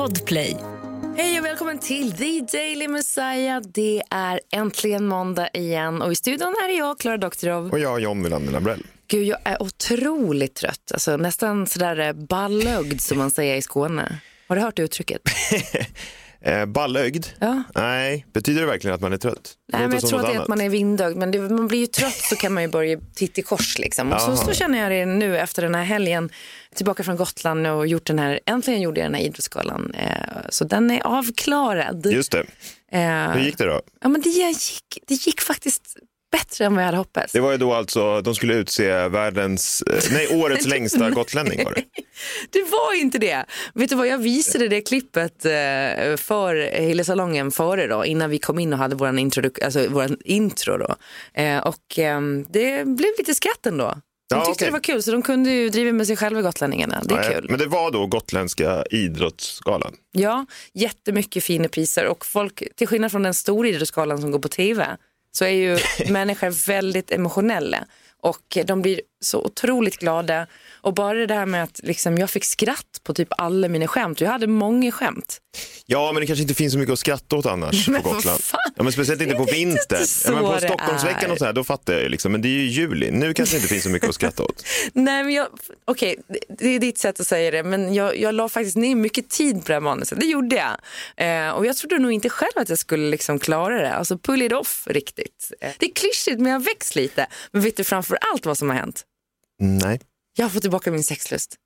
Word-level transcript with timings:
Podplay. 0.00 0.56
Hej 1.16 1.38
och 1.38 1.44
välkommen 1.44 1.78
till 1.78 2.12
The 2.12 2.40
Daily 2.40 2.88
Messiah. 2.88 3.62
Det 3.62 4.02
är 4.10 4.40
äntligen 4.52 5.06
måndag 5.06 5.48
igen 5.54 6.02
och 6.02 6.12
i 6.12 6.14
studion 6.14 6.54
är 6.64 6.78
jag, 6.78 6.98
Klara 6.98 7.16
Doktorov. 7.16 7.70
Och 7.70 7.78
jag, 7.78 8.00
John 8.00 8.22
Wilander 8.22 8.52
Lambrell. 8.52 8.86
Gud, 9.08 9.26
jag 9.26 9.38
är 9.44 9.62
otroligt 9.62 10.54
trött. 10.54 10.92
Alltså, 10.92 11.16
nästan 11.16 11.66
sådär 11.66 11.98
eh, 11.98 12.12
ballögd 12.12 13.00
som 13.00 13.18
man 13.18 13.30
säger 13.30 13.56
i 13.56 13.62
Skåne. 13.62 14.20
Har 14.48 14.56
du 14.56 14.62
hört 14.62 14.76
det 14.76 14.82
uttrycket? 14.82 15.22
Eh, 16.44 16.66
ballögd? 16.66 17.26
Ja. 17.38 17.62
Nej, 17.74 18.26
betyder 18.32 18.60
det 18.60 18.66
verkligen 18.66 18.94
att 18.94 19.00
man 19.00 19.12
är 19.12 19.16
trött? 19.16 19.52
Nej, 19.72 19.82
men 19.82 19.92
jag 19.92 20.06
tror 20.06 20.20
att 20.20 20.26
det 20.26 20.32
är 20.32 20.40
att 20.40 20.48
man 20.48 20.60
är 20.60 20.68
vindögd. 20.68 21.16
Men 21.16 21.30
det, 21.30 21.38
man 21.38 21.68
blir 21.68 21.78
ju 21.78 21.86
trött 21.86 22.16
så 22.30 22.36
kan 22.36 22.52
man 22.54 22.62
ju 22.62 22.68
börja 22.68 22.98
titta 23.14 23.40
i 23.40 23.42
kors. 23.44 23.78
Liksom. 23.78 24.12
Och 24.12 24.20
så, 24.20 24.36
så 24.36 24.52
känner 24.52 24.78
jag 24.78 24.90
det 24.90 25.06
nu 25.06 25.38
efter 25.38 25.62
den 25.62 25.74
här 25.74 25.84
helgen. 25.84 26.30
Tillbaka 26.74 27.02
från 27.02 27.16
Gotland 27.16 27.66
och 27.66 27.86
gjort 27.86 28.06
den 28.06 28.18
här, 28.18 28.40
äntligen 28.46 28.80
gjorde 28.80 29.00
jag 29.00 29.06
den 29.06 29.14
här 29.14 29.22
idrottsgalan. 29.22 29.94
Eh, 29.94 30.06
så 30.48 30.64
den 30.64 30.90
är 30.90 31.06
avklarad. 31.06 32.06
Just 32.06 32.32
det. 32.32 32.44
Eh, 32.92 33.30
Hur 33.32 33.40
gick 33.40 33.58
det 33.58 33.64
då? 33.66 33.80
Ja, 34.00 34.08
men 34.08 34.20
det, 34.20 34.28
gick, 34.28 34.98
det 35.06 35.14
gick 35.14 35.40
faktiskt 35.40 35.96
bättre 36.32 36.64
än 36.64 36.74
vad 36.74 36.82
jag 36.82 36.86
hade 36.86 36.98
hoppats. 36.98 37.32
Det 37.32 37.40
var 37.40 37.52
ju 37.52 37.58
då 37.58 37.74
alltså, 37.74 38.20
de 38.20 38.34
skulle 38.34 38.54
utse 38.54 39.08
världens, 39.08 39.82
eh, 39.82 40.02
nej 40.12 40.28
årets 40.42 40.66
längsta 40.74 41.10
gotlänning 41.10 41.64
var 41.64 41.72
det. 41.72 41.84
Det 42.50 42.62
var 42.62 43.00
inte 43.00 43.18
det. 43.18 43.44
Vet 43.74 43.88
du 43.90 43.96
vad, 43.96 44.06
jag 44.06 44.18
visade 44.18 44.68
det 44.68 44.80
klippet 44.80 45.44
eh, 45.44 45.50
för 46.16 46.80
Hillesalongen 46.80 47.50
före 47.50 47.86
då, 47.86 48.04
innan 48.04 48.30
vi 48.30 48.38
kom 48.38 48.58
in 48.58 48.72
och 48.72 48.78
hade 48.78 48.96
introduk- 48.96 49.64
alltså 49.64 49.88
våran 49.88 50.16
intro 50.24 50.76
då. 50.78 50.94
Eh, 51.42 51.58
och 51.58 51.98
ehm, 51.98 52.46
det 52.50 52.84
blev 52.86 53.10
lite 53.18 53.34
skratt 53.34 53.66
ändå. 53.66 53.94
De 54.30 54.38
Ja, 54.38 54.44
tyckte 54.44 54.50
okej. 54.52 54.66
det 54.66 54.72
var 54.72 54.80
kul 54.80 55.02
så 55.02 55.10
de 55.10 55.22
kunde 55.22 55.50
ju 55.50 55.68
driva 55.68 55.92
med 55.92 56.06
sig 56.06 56.16
själva 56.16 56.42
gotlänningarna. 56.42 57.02
Det 57.04 57.14
är 57.14 57.18
Nej, 57.18 57.34
kul. 57.34 57.46
Men 57.50 57.58
det 57.58 57.66
var 57.66 57.90
då 57.90 58.06
gotländska 58.06 58.84
idrottsgalan. 58.90 59.94
Ja, 60.12 60.46
jättemycket 60.74 61.44
fina 61.44 61.68
priser 61.68 62.06
och 62.06 62.26
folk, 62.26 62.62
till 62.76 62.86
skillnad 62.86 63.10
från 63.10 63.22
den 63.22 63.34
stora 63.34 63.68
idrottsgalan 63.68 64.20
som 64.20 64.30
går 64.30 64.38
på 64.38 64.48
tv, 64.48 64.96
så 65.32 65.44
är 65.44 65.48
ju 65.48 65.78
människor 66.12 66.66
väldigt 66.66 67.10
emotionella 67.10 67.78
och 68.22 68.58
de 68.66 68.82
blir 68.82 69.00
så 69.20 69.44
otroligt 69.44 69.96
glada. 69.96 70.46
Och 70.82 70.94
bara 70.94 71.18
det 71.18 71.26
där 71.26 71.46
med 71.46 71.62
att 71.62 71.80
liksom, 71.82 72.18
jag 72.18 72.30
fick 72.30 72.44
skratt 72.44 73.00
på 73.04 73.14
typ 73.14 73.28
alla 73.30 73.68
mina 73.68 73.86
skämt. 73.86 74.20
Jag 74.20 74.30
hade 74.30 74.46
många 74.46 74.92
skämt. 74.92 75.40
Ja, 75.86 76.12
men 76.12 76.20
det 76.20 76.26
kanske 76.26 76.42
inte 76.42 76.54
finns 76.54 76.72
så 76.72 76.78
mycket 76.78 76.92
att 76.92 76.98
skratta 76.98 77.36
åt 77.36 77.46
annars 77.46 77.88
Men 77.88 78.02
på 78.02 78.10
Gotland. 78.10 78.40
Ja, 78.76 78.82
men 78.82 78.92
speciellt 78.92 79.22
inte 79.22 79.34
på 79.34 79.44
vintern. 79.44 80.06
Ja, 80.24 80.30
men 80.32 80.42
på 80.42 80.60
Stockholmsveckan 80.60 81.30
och 81.30 81.38
så 81.38 81.44
här, 81.44 81.52
då 81.52 81.64
fattar 81.64 81.92
jag 81.92 82.02
ju 82.02 82.08
liksom. 82.08 82.32
Men 82.32 82.42
det 82.42 82.48
är 82.48 82.50
ju 82.50 82.66
juli. 82.66 83.10
Nu 83.10 83.34
kanske 83.34 83.54
det 83.54 83.58
inte 83.58 83.68
finns 83.68 83.84
så 83.84 83.90
mycket 83.90 84.08
att 84.08 84.14
skratta 84.14 84.42
åt. 84.42 84.64
Nej, 84.92 85.24
men 85.24 85.34
jag, 85.34 85.48
okej, 85.84 86.16
det, 86.28 86.38
det 86.58 86.68
är 86.68 86.78
ditt 86.78 86.98
sätt 86.98 87.20
att 87.20 87.26
säga 87.26 87.50
det, 87.50 87.62
men 87.62 87.94
jag, 87.94 88.18
jag 88.18 88.34
la 88.34 88.48
faktiskt 88.48 88.76
ner 88.76 88.94
mycket 88.94 89.30
tid 89.30 89.54
på 89.54 89.66
det 89.66 89.72
här 89.72 89.80
manuset. 89.80 90.20
Det 90.20 90.26
gjorde 90.26 90.56
jag. 90.56 90.76
Eh, 91.46 91.50
och 91.50 91.66
jag 91.66 91.76
trodde 91.76 91.98
nog 91.98 92.12
inte 92.12 92.30
själv 92.30 92.52
att 92.56 92.68
jag 92.68 92.78
skulle 92.78 93.10
liksom 93.10 93.38
klara 93.38 93.82
det. 93.82 93.92
Alltså 93.94 94.18
pull 94.18 94.42
it 94.42 94.52
off 94.52 94.86
riktigt. 94.86 95.52
Eh, 95.60 95.70
det 95.78 95.86
är 95.86 95.94
klyschigt, 95.94 96.40
men 96.40 96.52
jag 96.52 96.64
växt 96.64 96.94
lite. 96.96 97.26
Men 97.52 97.62
vet 97.62 97.76
du 97.76 97.84
framför 97.84 98.18
allt 98.32 98.46
vad 98.46 98.58
som 98.58 98.68
har 98.68 98.76
hänt? 98.76 99.04
Nej. 99.60 100.00
Jag 100.36 100.44
har 100.44 100.50
fått 100.50 100.62
tillbaka 100.62 100.90
min 100.90 101.04
sexlust. 101.04 101.56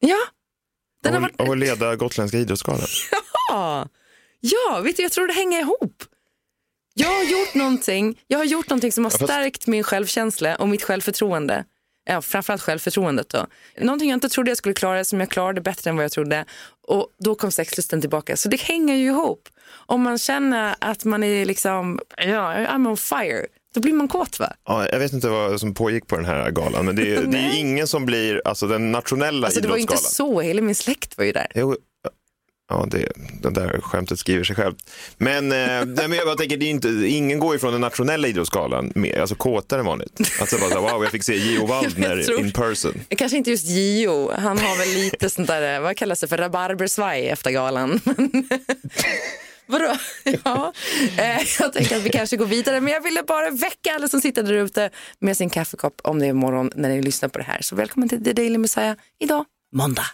Ja. 0.00 0.16
Den 1.02 1.12
har 1.14 1.18
Av, 1.18 1.22
varit... 1.22 1.40
av 1.40 1.50
att 1.50 1.58
leda 1.58 1.96
gotländska 1.96 2.38
idrottsgalan. 2.38 2.86
Ja. 3.50 3.88
ja, 4.40 4.80
vet 4.84 4.96
du, 4.96 5.02
jag 5.02 5.12
tror 5.12 5.26
det 5.26 5.32
hänger 5.32 5.60
ihop. 5.60 6.02
Jag 6.94 7.08
har 7.08 7.24
gjort 7.24 7.54
någonting, 7.54 8.20
jag 8.26 8.38
har 8.38 8.44
gjort 8.44 8.70
någonting 8.70 8.92
som 8.92 9.04
har 9.04 9.10
Ja, 9.10 9.18
fast- 9.18 9.24
stärkt 9.32 9.66
min 9.66 9.82
självkänsla 9.82 10.56
och 10.56 10.68
mitt 10.68 10.82
självförtroende. 10.82 11.64
Ja, 12.04 12.22
framförallt 12.22 12.62
självförtroendet 12.62 13.28
då. 13.28 13.46
Någonting 13.80 14.08
jag 14.10 14.16
inte 14.16 14.28
trodde 14.28 14.50
jag 14.50 14.58
skulle 14.58 14.74
klara 14.74 15.04
som 15.04 15.20
jag 15.20 15.30
klarade 15.30 15.60
bättre 15.60 15.90
än 15.90 15.96
vad 15.96 16.04
jag 16.04 16.12
trodde. 16.12 16.44
Och 16.88 17.08
då 17.18 17.34
kom 17.34 17.52
sexlusten 17.52 18.00
tillbaka. 18.00 18.36
Så 18.36 18.48
det 18.48 18.60
hänger 18.60 18.94
ju 18.94 19.06
ihop. 19.06 19.48
Om 19.70 20.02
man 20.02 20.18
känner 20.18 20.76
att 20.80 21.04
man 21.04 21.22
är 21.22 21.44
liksom, 21.44 22.00
ja, 22.16 22.54
I'm 22.54 22.88
on 22.88 22.96
fire, 22.96 23.46
då 23.74 23.80
blir 23.80 23.92
man 23.92 24.08
kåt 24.08 24.40
va? 24.40 24.52
Ja, 24.66 24.88
jag 24.92 24.98
vet 24.98 25.12
inte 25.12 25.28
vad 25.28 25.60
som 25.60 25.74
pågick 25.74 26.06
på 26.06 26.16
den 26.16 26.24
här 26.24 26.50
galan, 26.50 26.84
men 26.86 26.96
det 26.96 27.14
är, 27.14 27.22
det 27.22 27.38
är 27.38 27.58
ingen 27.58 27.86
som 27.86 28.06
blir, 28.06 28.42
alltså 28.44 28.66
den 28.66 28.92
nationella 28.92 29.46
Alltså 29.46 29.60
det 29.60 29.68
var 29.68 29.76
inte 29.76 29.92
idrottsgalan. 29.94 30.34
så, 30.34 30.40
hela 30.40 30.62
min 30.62 30.74
släkt 30.74 31.18
var 31.18 31.24
ju 31.24 31.32
där. 31.32 31.46
Jo, 31.54 31.76
ja, 32.70 32.86
det, 32.90 33.12
det 33.42 33.50
där 33.50 33.80
skämtet 33.80 34.18
skriver 34.18 34.44
sig 34.44 34.56
själv. 34.56 34.74
Men, 35.18 35.52
eh, 35.52 35.84
nej, 35.86 36.08
men 36.08 36.12
jag 36.12 36.38
tänker, 36.38 36.56
det 36.56 36.66
är 36.66 36.70
inte, 36.70 36.88
ingen 36.88 37.38
går 37.38 37.52
ju 37.54 37.58
från 37.58 37.72
den 37.72 37.80
nationella 37.80 38.28
idrottsgalan 38.28 38.92
med, 38.94 39.18
alltså 39.20 39.34
kåtare 39.34 39.80
än 39.80 39.86
vanligt. 39.86 40.20
Alltså 40.40 40.58
bara 40.58 40.70
så 40.70 40.80
wow, 40.80 41.02
jag 41.02 41.10
fick 41.12 41.24
se 41.24 41.34
Gio 41.36 41.66
Waldner 41.66 42.22
tror- 42.22 42.40
in 42.40 42.52
person. 42.52 43.00
Kanske 43.08 43.36
inte 43.38 43.50
just 43.50 43.66
Gio, 43.66 44.32
han 44.32 44.58
har 44.58 44.78
väl 44.78 44.88
lite 45.04 45.30
sånt 45.30 45.48
där, 45.48 45.80
vad 45.80 45.96
kallas 45.96 46.20
det 46.20 46.28
för, 46.28 46.36
rabarbersvaj 46.36 47.28
efter 47.28 47.50
galan. 47.50 48.00
Vadå? 49.68 49.96
Ja, 50.44 50.72
eh, 51.18 51.40
jag 51.60 51.72
tänker 51.72 51.96
att 51.96 52.02
vi 52.02 52.10
kanske 52.10 52.36
går 52.36 52.46
vidare, 52.46 52.80
men 52.80 52.92
jag 52.92 53.00
ville 53.00 53.22
bara 53.22 53.50
väcka 53.50 53.94
alla 53.94 54.08
som 54.08 54.20
sitter 54.20 54.42
där 54.42 54.52
ute 54.52 54.90
med 55.18 55.36
sin 55.36 55.50
kaffekopp 55.50 56.00
om 56.04 56.18
det 56.18 56.26
är 56.26 56.32
morgon 56.32 56.70
när 56.74 56.88
ni 56.88 57.02
lyssnar 57.02 57.28
på 57.28 57.38
det 57.38 57.44
här. 57.44 57.62
Så 57.62 57.76
välkommen 57.76 58.08
till 58.08 58.24
The 58.24 58.32
Daily 58.32 58.58
Messiah 58.58 58.96
idag, 59.18 59.44
måndag. 59.72 60.06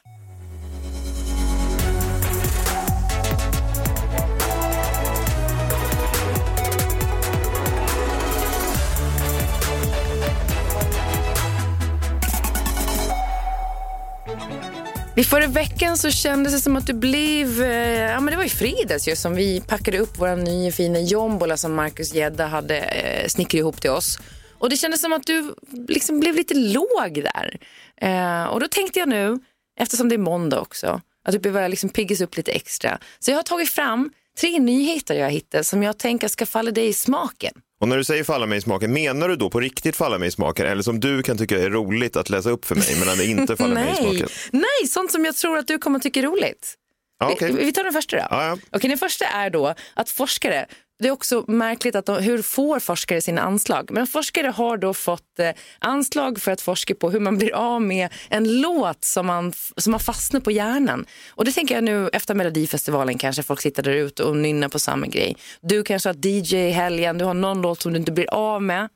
I 15.17 15.25
förra 15.25 15.47
veckan 15.47 15.99
så 15.99 16.11
kändes 16.11 16.53
det 16.53 16.61
som 16.61 16.77
att 16.77 16.87
du 16.87 16.93
blev, 16.93 17.63
eh, 17.63 18.11
ja 18.11 18.21
men 18.21 18.31
det 18.31 18.37
var 18.37 18.45
i 18.45 18.49
fredags 18.49 19.09
ju 19.09 19.17
som 19.17 19.35
vi 19.35 19.61
packade 19.61 19.99
upp 19.99 20.19
vår 20.19 20.37
nya 20.37 20.73
fina 20.73 21.01
jombola 21.01 21.57
som 21.57 21.75
Marcus 21.75 22.15
Gedda 22.15 22.47
hade 22.47 22.79
eh, 22.79 23.29
snickrat 23.29 23.59
ihop 23.59 23.81
till 23.81 23.91
oss. 23.91 24.19
Och 24.59 24.71
det 24.71 24.77
kändes 24.77 25.01
som 25.01 25.13
att 25.13 25.27
du 25.27 25.55
liksom 25.89 26.21
blev 26.21 26.35
lite 26.35 26.55
låg 26.55 27.25
där. 27.25 27.59
Eh, 27.97 28.45
och 28.45 28.61
då 28.61 28.69
tänkte 28.69 28.99
jag 28.99 29.09
nu, 29.09 29.39
eftersom 29.81 30.09
det 30.09 30.15
är 30.15 30.19
måndag 30.19 30.61
också, 30.61 31.01
att 31.25 31.33
du 31.33 31.39
behöver 31.39 31.69
liksom 31.69 31.91
piggas 31.91 32.21
upp 32.21 32.37
lite 32.37 32.53
extra. 32.53 32.99
Så 33.19 33.31
jag 33.31 33.39
har 33.39 33.43
tagit 33.43 33.71
fram 33.71 34.11
tre 34.41 34.59
nyheter 34.59 35.15
jag 35.15 35.31
hittat 35.31 35.67
som 35.67 35.83
jag 35.83 35.99
tänker 35.99 36.29
ska 36.29 36.47
falla 36.47 36.71
dig 36.71 36.89
i 36.89 36.93
smaken. 36.93 37.53
Och 37.81 37.89
när 37.89 37.97
du 37.97 38.05
säger 38.05 38.25
falla 38.25 38.47
mig 38.47 38.59
i 38.59 38.61
smaken, 38.61 38.93
menar 38.93 39.29
du 39.29 39.37
då 39.37 39.51
på 39.51 39.61
riktigt 39.61 39.97
falla 39.97 40.19
mig 40.19 40.29
i 40.29 40.31
smaken 40.31 40.67
eller 40.67 40.83
som 40.83 41.01
du 41.01 41.23
kan 41.23 41.39
tycka 41.39 41.59
är 41.59 41.71
roligt 41.71 42.17
att 42.17 42.31
läsa 42.31 42.51
upp 42.51 42.65
för 42.65 42.75
mig 42.75 42.97
men 43.07 43.19
det 43.19 43.25
inte 43.25 43.57
faller 43.57 43.75
mig 43.75 43.93
i 43.93 43.97
smaken? 44.03 44.29
nej, 44.53 44.89
sånt 44.89 45.13
som 45.13 45.25
jag 45.25 45.37
tror 45.37 45.59
att 45.59 45.67
du 45.67 45.79
kommer 45.79 45.99
tycka 45.99 46.21
är 46.21 46.25
roligt. 46.25 46.75
Ja, 47.19 47.31
okej. 47.33 47.53
vi, 47.53 47.65
vi 47.65 47.73
tar 47.73 47.85
den 47.85 47.93
första 47.93 48.17
då. 48.17 48.27
Ja, 48.31 48.47
ja. 48.47 48.59
Okej, 48.73 48.89
den 48.89 48.99
första 48.99 49.25
är 49.25 49.51
då 49.51 49.75
att 49.95 50.11
forskare, 50.11 50.67
det 50.99 51.09
är 51.09 51.13
också 51.13 51.45
märkligt 51.49 51.95
att 51.95 52.07
de, 52.07 52.23
hur 52.23 52.43
får 52.43 52.81
forskare 52.81 53.21
sina 53.21 53.41
anslag? 53.41 53.91
Men 53.91 54.07
forskare 54.07 54.47
har 54.47 54.77
då 54.77 54.95
fått 54.95 55.39
eh, 55.39 55.51
anslag 55.79 56.41
för 56.41 56.53
att 56.53 56.61
forska 56.61 56.95
på 56.95 57.11
hur 57.11 57.21
man 57.21 57.39
blir 57.39 57.55
av 57.55 57.83
med 57.83 58.09
en 58.29 58.61
låt 58.61 59.05
som 59.05 59.27
man, 59.27 59.53
som 59.77 59.91
man 59.91 60.01
fastnar 60.01 60.41
på 60.41 60.51
hjärnan. 60.51 61.07
Och 61.29 61.45
det 61.45 61.53
tänker 61.53 61.75
jag 61.75 61.85
nu 61.85 62.09
efter 62.13 62.35
Melodifestivalen 62.35 63.19
kanske 63.19 63.43
folk 63.43 63.61
sitter 63.61 63.83
där 63.83 63.93
ute 63.93 64.25
och 64.25 64.37
nynnar 64.37 64.69
på 64.69 64.79
samma 64.79 65.07
grej. 65.07 65.37
Du 65.61 65.83
kanske 65.83 66.09
har 66.09 66.27
DJ 66.27 66.57
i 66.57 66.71
helgen, 66.71 67.19
du 67.19 67.25
har 67.25 67.35
någon 67.35 67.63
låt 67.63 67.83
som 67.83 67.93
du 67.93 67.99
inte 67.99 68.13
blir 68.13 68.35
av 68.35 68.63
med. 68.63 68.89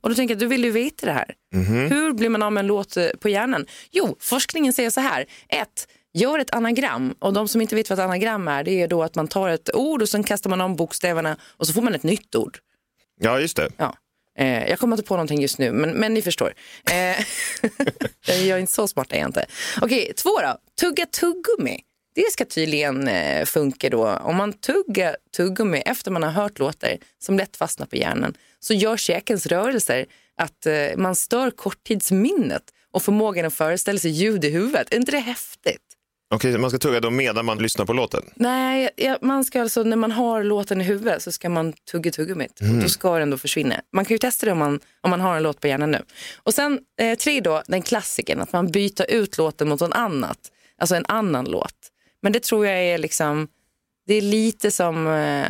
Och 0.00 0.08
då 0.08 0.14
tänker 0.14 0.34
jag, 0.34 0.40
du 0.40 0.46
vill 0.46 0.64
ju 0.64 0.70
veta 0.70 1.06
det 1.06 1.12
här. 1.12 1.34
Hur 1.88 2.12
blir 2.12 2.28
man 2.28 2.42
av 2.42 2.52
med 2.52 2.60
en 2.60 2.66
låt 2.66 2.96
eh, 2.96 3.06
på 3.20 3.28
hjärnan? 3.28 3.66
Jo, 3.90 4.16
forskningen 4.20 4.72
säger 4.72 4.90
så 4.90 5.00
här. 5.00 5.26
Ett, 5.48 5.88
gör 6.16 6.38
ett 6.38 6.54
anagram. 6.54 7.14
Och 7.18 7.32
de 7.32 7.48
som 7.48 7.60
inte 7.60 7.74
vet 7.74 7.90
vad 7.90 7.98
ett 7.98 8.04
anagram 8.04 8.48
är, 8.48 8.64
det 8.64 8.82
är 8.82 8.88
då 8.88 9.02
att 9.02 9.14
man 9.14 9.28
tar 9.28 9.48
ett 9.48 9.74
ord 9.74 10.02
och 10.02 10.08
sen 10.08 10.24
kastar 10.24 10.50
man 10.50 10.60
om 10.60 10.76
bokstäverna 10.76 11.36
och 11.42 11.66
så 11.66 11.72
får 11.72 11.82
man 11.82 11.94
ett 11.94 12.02
nytt 12.02 12.34
ord. 12.34 12.58
ja, 13.20 13.40
just 13.40 13.56
det. 13.56 13.70
Ja. 13.76 13.96
Eh, 14.38 14.68
jag 14.68 14.78
kommer 14.78 14.96
inte 14.96 15.08
på 15.08 15.14
någonting 15.14 15.42
just 15.42 15.58
nu, 15.58 15.72
men, 15.72 15.90
men 15.90 16.14
ni 16.14 16.22
förstår. 16.22 16.54
Eh, 16.90 17.24
jag 18.26 18.48
är 18.48 18.58
inte 18.58 18.72
så 18.72 18.88
smart 18.88 19.12
är 19.12 19.16
jag 19.16 19.28
inte. 19.28 19.46
Okej, 19.82 20.12
två 20.16 20.40
då. 20.40 20.58
Tugga 20.80 21.06
tuggummi. 21.06 21.80
Det 22.14 22.32
ska 22.32 22.44
tydligen 22.44 23.08
eh, 23.08 23.44
funka 23.44 23.90
då. 23.90 24.08
Om 24.08 24.36
man 24.36 24.52
tuggar 24.52 25.16
tuggummi 25.36 25.82
efter 25.86 26.10
man 26.10 26.22
har 26.22 26.30
hört 26.30 26.58
låtar 26.58 26.96
som 27.18 27.36
lätt 27.36 27.56
fastnar 27.56 27.86
på 27.86 27.96
hjärnan 27.96 28.34
så 28.60 28.74
gör 28.74 28.96
käkens 28.96 29.46
rörelser 29.46 30.06
att 30.36 30.66
eh, 30.66 30.96
man 30.96 31.14
stör 31.14 31.50
korttidsminnet 31.50 32.62
och 32.92 33.02
förmågan 33.02 33.46
att 33.46 33.54
föreställa 33.54 33.98
sig 33.98 34.10
ljud 34.10 34.44
i 34.44 34.50
huvudet. 34.50 34.92
Är 34.92 34.96
inte 34.96 35.12
det 35.12 35.18
häftigt? 35.18 35.85
Okej, 36.34 36.58
man 36.58 36.70
ska 36.70 36.78
tugga 36.78 37.00
då 37.00 37.10
medan 37.10 37.44
man 37.44 37.58
lyssnar 37.58 37.84
på 37.84 37.92
låten? 37.92 38.22
Nej, 38.34 38.90
ja, 38.96 39.18
man 39.22 39.44
ska 39.44 39.62
alltså, 39.62 39.82
när 39.82 39.96
man 39.96 40.12
har 40.12 40.44
låten 40.44 40.80
i 40.80 40.84
huvudet 40.84 41.22
så 41.22 41.32
ska 41.32 41.48
man 41.48 41.72
tugga 41.72 42.10
tuggummit. 42.10 42.60
Och 42.60 42.82
då 42.82 42.88
ska 42.88 43.18
den 43.18 43.30
då 43.30 43.38
försvinna. 43.38 43.80
Man 43.92 44.04
kan 44.04 44.14
ju 44.14 44.18
testa 44.18 44.46
det 44.46 44.52
om 44.52 44.58
man, 44.58 44.80
om 45.00 45.10
man 45.10 45.20
har 45.20 45.36
en 45.36 45.42
låt 45.42 45.60
på 45.60 45.66
hjärnan 45.66 45.90
nu. 45.90 46.02
Och 46.36 46.54
sen 46.54 46.78
eh, 47.00 47.18
tre 47.18 47.40
då, 47.40 47.62
den 47.66 47.82
klassiken, 47.82 48.40
att 48.40 48.52
man 48.52 48.70
byter 48.70 49.10
ut 49.10 49.38
låten 49.38 49.68
mot 49.68 49.80
något 49.80 49.94
annat. 49.94 50.38
Alltså 50.78 50.94
en 50.94 51.06
annan 51.08 51.44
låt. 51.44 51.74
Men 52.22 52.32
det 52.32 52.42
tror 52.42 52.66
jag 52.66 52.84
är 52.84 52.98
liksom, 52.98 53.48
det 54.06 54.14
är 54.14 54.22
lite 54.22 54.70
som, 54.70 55.06
eh, 55.06 55.46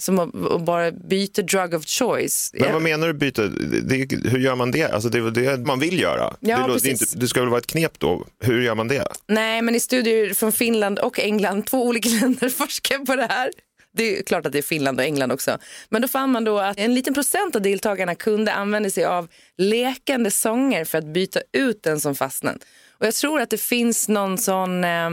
som 0.00 0.18
att 0.18 0.60
bara 0.60 0.90
byta 0.90 1.42
drug 1.42 1.74
of 1.74 1.86
choice. 1.86 2.50
Men 2.54 2.72
vad 2.72 2.82
menar 2.82 3.06
du 3.06 3.12
byta? 3.12 3.42
Det, 3.46 4.12
hur 4.28 4.38
gör 4.38 4.54
man 4.54 4.70
det? 4.70 4.84
Alltså 4.84 5.08
det 5.08 5.18
är 5.18 5.22
väl 5.22 5.34
det 5.34 5.66
man 5.66 5.80
vill 5.80 6.00
göra. 6.00 6.36
Ja, 6.40 6.66
det, 6.66 6.78
det, 6.82 6.90
inte, 6.90 7.04
det 7.14 7.28
ska 7.28 7.40
väl 7.40 7.48
vara 7.48 7.58
ett 7.58 7.66
knep 7.66 7.98
då? 7.98 8.26
Hur 8.40 8.62
gör 8.62 8.74
man 8.74 8.88
det? 8.88 9.06
Nej, 9.26 9.62
men 9.62 9.74
i 9.74 9.80
studier 9.80 10.34
från 10.34 10.52
Finland 10.52 10.98
och 10.98 11.20
England, 11.20 11.66
två 11.66 11.86
olika 11.86 12.08
länder 12.20 12.48
forskar 12.48 12.98
på 12.98 13.16
det 13.16 13.26
här. 13.26 13.50
Det 13.92 14.18
är 14.18 14.22
klart 14.22 14.46
att 14.46 14.52
det 14.52 14.58
är 14.58 14.62
Finland 14.62 14.98
och 14.98 15.04
England 15.04 15.32
också. 15.32 15.58
Men 15.88 16.02
då 16.02 16.08
fann 16.08 16.30
man 16.30 16.44
då 16.44 16.58
att 16.58 16.78
en 16.78 16.94
liten 16.94 17.14
procent 17.14 17.56
av 17.56 17.62
deltagarna 17.62 18.14
kunde 18.14 18.52
använda 18.52 18.90
sig 18.90 19.04
av 19.04 19.28
lekande 19.58 20.30
sånger 20.30 20.84
för 20.84 20.98
att 20.98 21.04
byta 21.04 21.40
ut 21.52 21.82
den 21.82 22.00
som 22.00 22.14
fastnat. 22.14 22.56
Och 23.00 23.06
jag 23.06 23.14
tror 23.14 23.40
att 23.40 23.50
det 23.50 23.60
finns 23.60 24.08
någon 24.08 24.38
sån, 24.38 24.84
eh, 24.84 25.10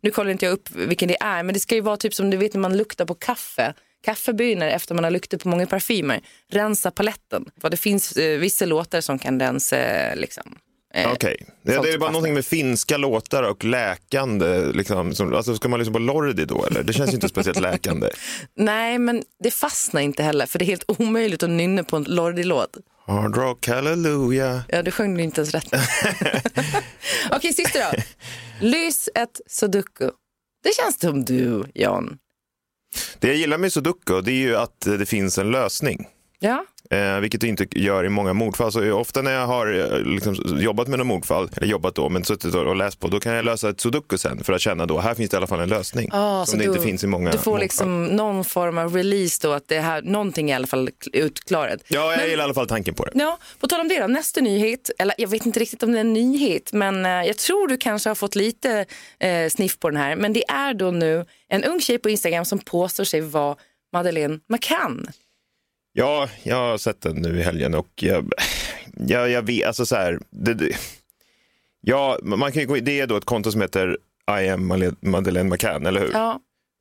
nu 0.00 0.10
kollar 0.10 0.30
inte 0.30 0.44
jag 0.44 0.52
upp 0.52 0.70
vilken 0.70 1.08
det 1.08 1.16
är, 1.20 1.42
men 1.42 1.52
det 1.54 1.60
ska 1.60 1.74
ju 1.74 1.80
vara 1.80 1.96
typ 1.96 2.14
som 2.14 2.30
du 2.30 2.36
vet 2.36 2.54
när 2.54 2.60
man 2.60 2.76
luktar 2.76 3.04
på 3.04 3.14
kaffe. 3.14 3.74
Kaffebönor 4.06 4.66
efter 4.66 4.94
man 4.94 5.04
har 5.04 5.10
luktat 5.10 5.42
på 5.42 5.48
många 5.48 5.66
parfymer. 5.66 6.20
Rensa 6.52 6.90
paletten. 6.90 7.44
För 7.60 7.70
det 7.70 7.76
finns 7.76 8.12
eh, 8.16 8.38
vissa 8.38 8.64
låtar 8.66 9.00
som 9.00 9.18
kan 9.18 9.40
rensa 9.40 9.76
liksom. 10.14 10.56
eh, 10.94 11.12
Okej. 11.12 11.36
Ja, 11.40 11.52
det 11.62 11.72
är 11.72 11.76
sånt 11.76 12.00
bara 12.00 12.10
någonting 12.10 12.34
med 12.34 12.46
finska 12.46 12.96
låtar 12.96 13.42
och 13.42 13.64
läkande. 13.64 14.72
Liksom, 14.72 15.14
som, 15.14 15.34
alltså, 15.34 15.56
ska 15.56 15.68
man 15.68 15.78
lyssna 15.78 15.92
på 15.92 15.98
Lordi 15.98 16.44
då 16.44 16.64
eller? 16.66 16.82
Det 16.82 16.92
känns 16.92 17.10
ju 17.10 17.14
inte 17.14 17.28
speciellt 17.28 17.60
läkande. 17.60 18.10
Nej, 18.56 18.98
men 18.98 19.22
det 19.44 19.50
fastnar 19.50 20.00
inte 20.00 20.22
heller 20.22 20.46
för 20.46 20.58
det 20.58 20.64
är 20.64 20.66
helt 20.66 20.84
omöjligt 21.00 21.42
att 21.42 21.50
nynna 21.50 21.84
på 21.84 21.96
en 21.96 22.04
Lordi-låt. 22.04 22.76
Hard 23.06 23.36
rock, 23.36 23.68
hallelujah. 23.68 24.60
Ja, 24.68 24.82
du 24.82 24.90
sjöng 24.90 25.20
inte 25.20 25.40
ens 25.40 25.54
rätt. 25.54 25.66
Okej, 27.30 27.52
sista 27.52 27.78
då. 27.78 28.02
Lys 28.60 29.08
ett 29.14 29.40
sudoku. 29.46 30.10
Det 30.62 30.74
känns 30.76 31.00
som 31.00 31.24
du, 31.24 31.64
Jan. 31.74 32.18
Det 33.18 33.28
jag 33.28 33.36
gillar 33.36 33.58
med 33.58 33.72
sudoku 33.72 34.20
det 34.20 34.32
är 34.32 34.34
ju 34.34 34.56
att 34.56 34.80
det 34.80 35.06
finns 35.06 35.38
en 35.38 35.50
lösning. 35.50 36.08
Ja, 36.38 36.64
Eh, 36.90 37.20
vilket 37.20 37.40
det 37.40 37.48
inte 37.48 37.66
gör 37.70 38.04
i 38.04 38.08
många 38.08 38.32
mordfall. 38.32 38.72
Så 38.72 38.92
ofta 38.92 39.22
när 39.22 39.32
jag 39.32 39.46
har 39.46 39.92
eh, 39.94 39.98
liksom, 40.00 40.36
jobbat 40.60 40.88
med 40.88 40.98
något 40.98 41.06
mordfall, 41.06 41.48
eller 41.56 41.66
jobbat 41.66 41.94
då, 41.94 42.08
men 42.08 42.24
suttit 42.24 42.54
och 42.54 42.76
läst 42.76 43.00
på, 43.00 43.08
då 43.08 43.20
kan 43.20 43.32
jag 43.32 43.44
lösa 43.44 43.68
ett 43.68 43.80
sudoku 43.80 44.18
sen 44.18 44.44
för 44.44 44.52
att 44.52 44.60
känna 44.60 44.86
då, 44.86 44.98
här 44.98 45.14
finns 45.14 45.30
det 45.30 45.34
i 45.34 45.38
alla 45.38 45.46
fall 45.46 45.60
en 45.60 45.68
lösning. 45.68 46.08
Ah, 46.12 46.46
som 46.46 46.58
det 46.58 46.64
du- 46.64 46.70
inte 46.70 46.82
finns 46.82 47.04
i 47.04 47.06
många 47.06 47.30
du 47.32 47.38
får 47.38 47.50
mordfall. 47.50 47.62
liksom 47.62 48.04
någon 48.06 48.44
form 48.44 48.78
av 48.78 48.94
release 48.96 49.38
då, 49.48 49.52
att 49.52 49.68
det 49.68 49.80
här, 49.80 50.02
någonting 50.02 50.50
är 50.50 50.54
i 50.54 50.56
alla 50.56 50.66
fall 50.66 50.90
utklarat. 51.12 51.80
Ja, 51.88 52.12
jag 52.12 52.28
gillar 52.28 52.42
i 52.42 52.44
alla 52.44 52.54
fall 52.54 52.68
tanken 52.68 52.94
på 52.94 53.04
det. 53.04 53.10
Ja, 53.14 53.38
på 53.60 53.66
tal 53.66 53.80
om 53.80 53.88
det 53.88 54.00
då, 54.00 54.06
nästa 54.06 54.40
nyhet, 54.40 54.90
eller 54.98 55.14
jag 55.18 55.28
vet 55.28 55.46
inte 55.46 55.60
riktigt 55.60 55.82
om 55.82 55.92
det 55.92 55.98
är 55.98 56.00
en 56.00 56.12
nyhet, 56.12 56.72
men 56.72 57.06
eh, 57.06 57.12
jag 57.12 57.36
tror 57.36 57.68
du 57.68 57.76
kanske 57.76 58.10
har 58.10 58.14
fått 58.14 58.34
lite 58.34 58.84
eh, 59.20 59.48
sniff 59.48 59.78
på 59.78 59.90
den 59.90 59.96
här. 60.00 60.16
Men 60.16 60.32
det 60.32 60.44
är 60.50 60.74
då 60.74 60.90
nu 60.90 61.24
en 61.48 61.64
ung 61.64 61.80
tjej 61.80 61.98
på 61.98 62.10
Instagram 62.10 62.44
som 62.44 62.58
påstår 62.58 63.04
sig 63.04 63.20
vara 63.20 63.56
Madeleine 63.92 64.38
McCann. 64.48 65.06
Ja, 65.98 66.28
jag 66.42 66.56
har 66.56 66.78
sett 66.78 67.00
den 67.00 67.16
nu 67.16 67.38
i 67.38 67.42
helgen 67.42 67.74
och 67.74 67.88
jag, 67.94 68.32
jag, 69.06 69.30
jag 69.30 69.42
vet, 69.42 69.66
alltså 69.66 69.86
så 69.86 69.96
här, 69.96 70.18
det, 70.30 70.54
det, 70.54 70.76
ja, 71.80 72.18
man 72.22 72.52
kan 72.52 72.66
gå, 72.66 72.76
det 72.76 73.00
är 73.00 73.06
då 73.06 73.16
ett 73.16 73.24
konto 73.24 73.52
som 73.52 73.60
heter 73.60 73.96
I 74.42 74.48
am 74.48 74.66
Madeleine 75.00 75.50
McCann, 75.50 75.86
eller 75.86 76.00
hur? 76.00 76.10
Ja, 76.12 76.40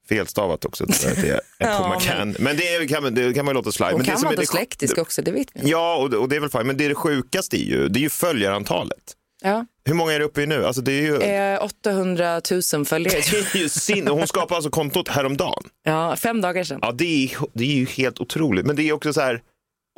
Felstavat 0.10 0.66
också, 0.66 0.86
det 0.86 1.06
är 1.30 1.40
Ja, 1.58 1.96
McCann. 1.96 2.36
Men 2.40 2.58
det, 2.58 2.68
är- 2.76 2.88
kan, 2.88 3.04
man- 3.04 3.14
det 3.16 3.34
kan 3.34 3.46
man 3.46 3.52
ju 3.52 3.56
låta 3.56 3.72
slide. 3.72 3.92
hon 3.92 3.98
men 4.02 4.06
kan 4.06 4.22
vara 4.22 4.36
dyslektisk 4.36 4.98
också, 4.98 5.22
det 5.22 5.32
vet 5.32 5.48
vi. 5.54 5.70
Ja, 5.70 5.96
och, 5.96 6.10
det- 6.10 6.18
och 6.18 6.30
det 6.30 6.36
är 6.36 6.40
väl 6.40 6.50
fint, 6.50 6.66
men 6.66 6.78
det, 6.78 6.86
är 6.86 6.90
det 6.90 6.96
sjukaste 6.96 7.58
är 7.58 7.66
ju, 7.66 7.88
det 7.88 8.00
är 8.00 8.02
ju 8.02 8.10
följarantalet. 8.10 9.14
Ja. 9.44 9.66
Hur 9.86 9.94
många 9.94 10.12
är 10.14 10.20
det 10.20 10.26
uppe 10.26 10.42
i 10.42 10.46
nu? 10.48 10.66
Alltså 10.66 10.82
det 10.82 10.92
är 10.92 11.02
ju, 11.02 11.22
Eh, 11.22 11.64
800 11.64 12.42
000 12.74 12.86
följare. 12.86 13.22
det 13.32 13.38
är 13.38 13.58
ju 13.58 13.70
sin, 13.70 14.08
hon 14.08 14.28
skapade 14.28 14.56
alltså 14.56 14.70
kontot 14.70 15.08
häromdagen. 15.08 15.64
Ja, 15.84 16.16
fem 16.16 16.42
dagar 16.42 16.64
sedan. 16.64 16.80
Ja, 16.82 16.92
det 16.92 17.06
är, 17.26 17.30
det 17.54 17.64
är 17.64 17.76
ju 17.76 17.86
helt 17.86 18.20
otroligt. 18.20 18.66
Men 18.66 18.76
det 18.76 18.84
är 18.90 18.94
också 18.94 19.14
så 19.14 19.22
här, 19.22 19.42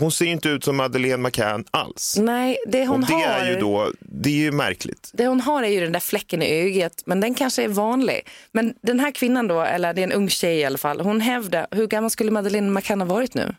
hon 0.01 0.11
ser 0.11 0.25
inte 0.25 0.49
ut 0.49 0.63
som 0.63 0.75
Madeleine 0.77 1.17
McCann 1.23 1.65
alls. 1.71 2.17
Nej, 2.19 2.57
det 2.67 2.85
hon, 2.85 3.03
och 3.03 3.07
det 3.07 3.13
har, 3.13 3.23
är 3.23 3.51
ju 3.51 3.59
då, 3.59 3.91
det 3.99 4.29
är 4.29 4.33
ju 4.33 4.51
märkligt. 4.51 5.09
det 5.13 5.27
hon 5.27 5.41
har 5.41 5.63
är 5.63 5.67
ju 5.67 5.79
den 5.79 5.91
där 5.91 5.99
fläcken 5.99 6.41
i 6.41 6.61
ögat, 6.61 7.03
men 7.05 7.19
den 7.19 7.33
kanske 7.35 7.63
är 7.63 7.67
vanlig. 7.67 8.27
Men 8.51 8.73
den 8.81 8.99
här 8.99 9.11
kvinnan 9.11 9.47
då, 9.47 9.61
eller 9.61 9.93
det 9.93 10.01
är 10.01 10.03
en 10.03 10.11
ung 10.11 10.29
tjej 10.29 10.57
i 10.57 10.65
alla 10.65 10.77
fall, 10.77 10.99
hon 11.01 11.21
hävdar, 11.21 11.67
hur 11.71 11.87
gammal 11.87 12.09
skulle 12.09 12.31
Madeleine 12.31 12.71
McCann 12.71 13.01
ha 13.01 13.07
varit 13.07 13.33
nu? 13.33 13.55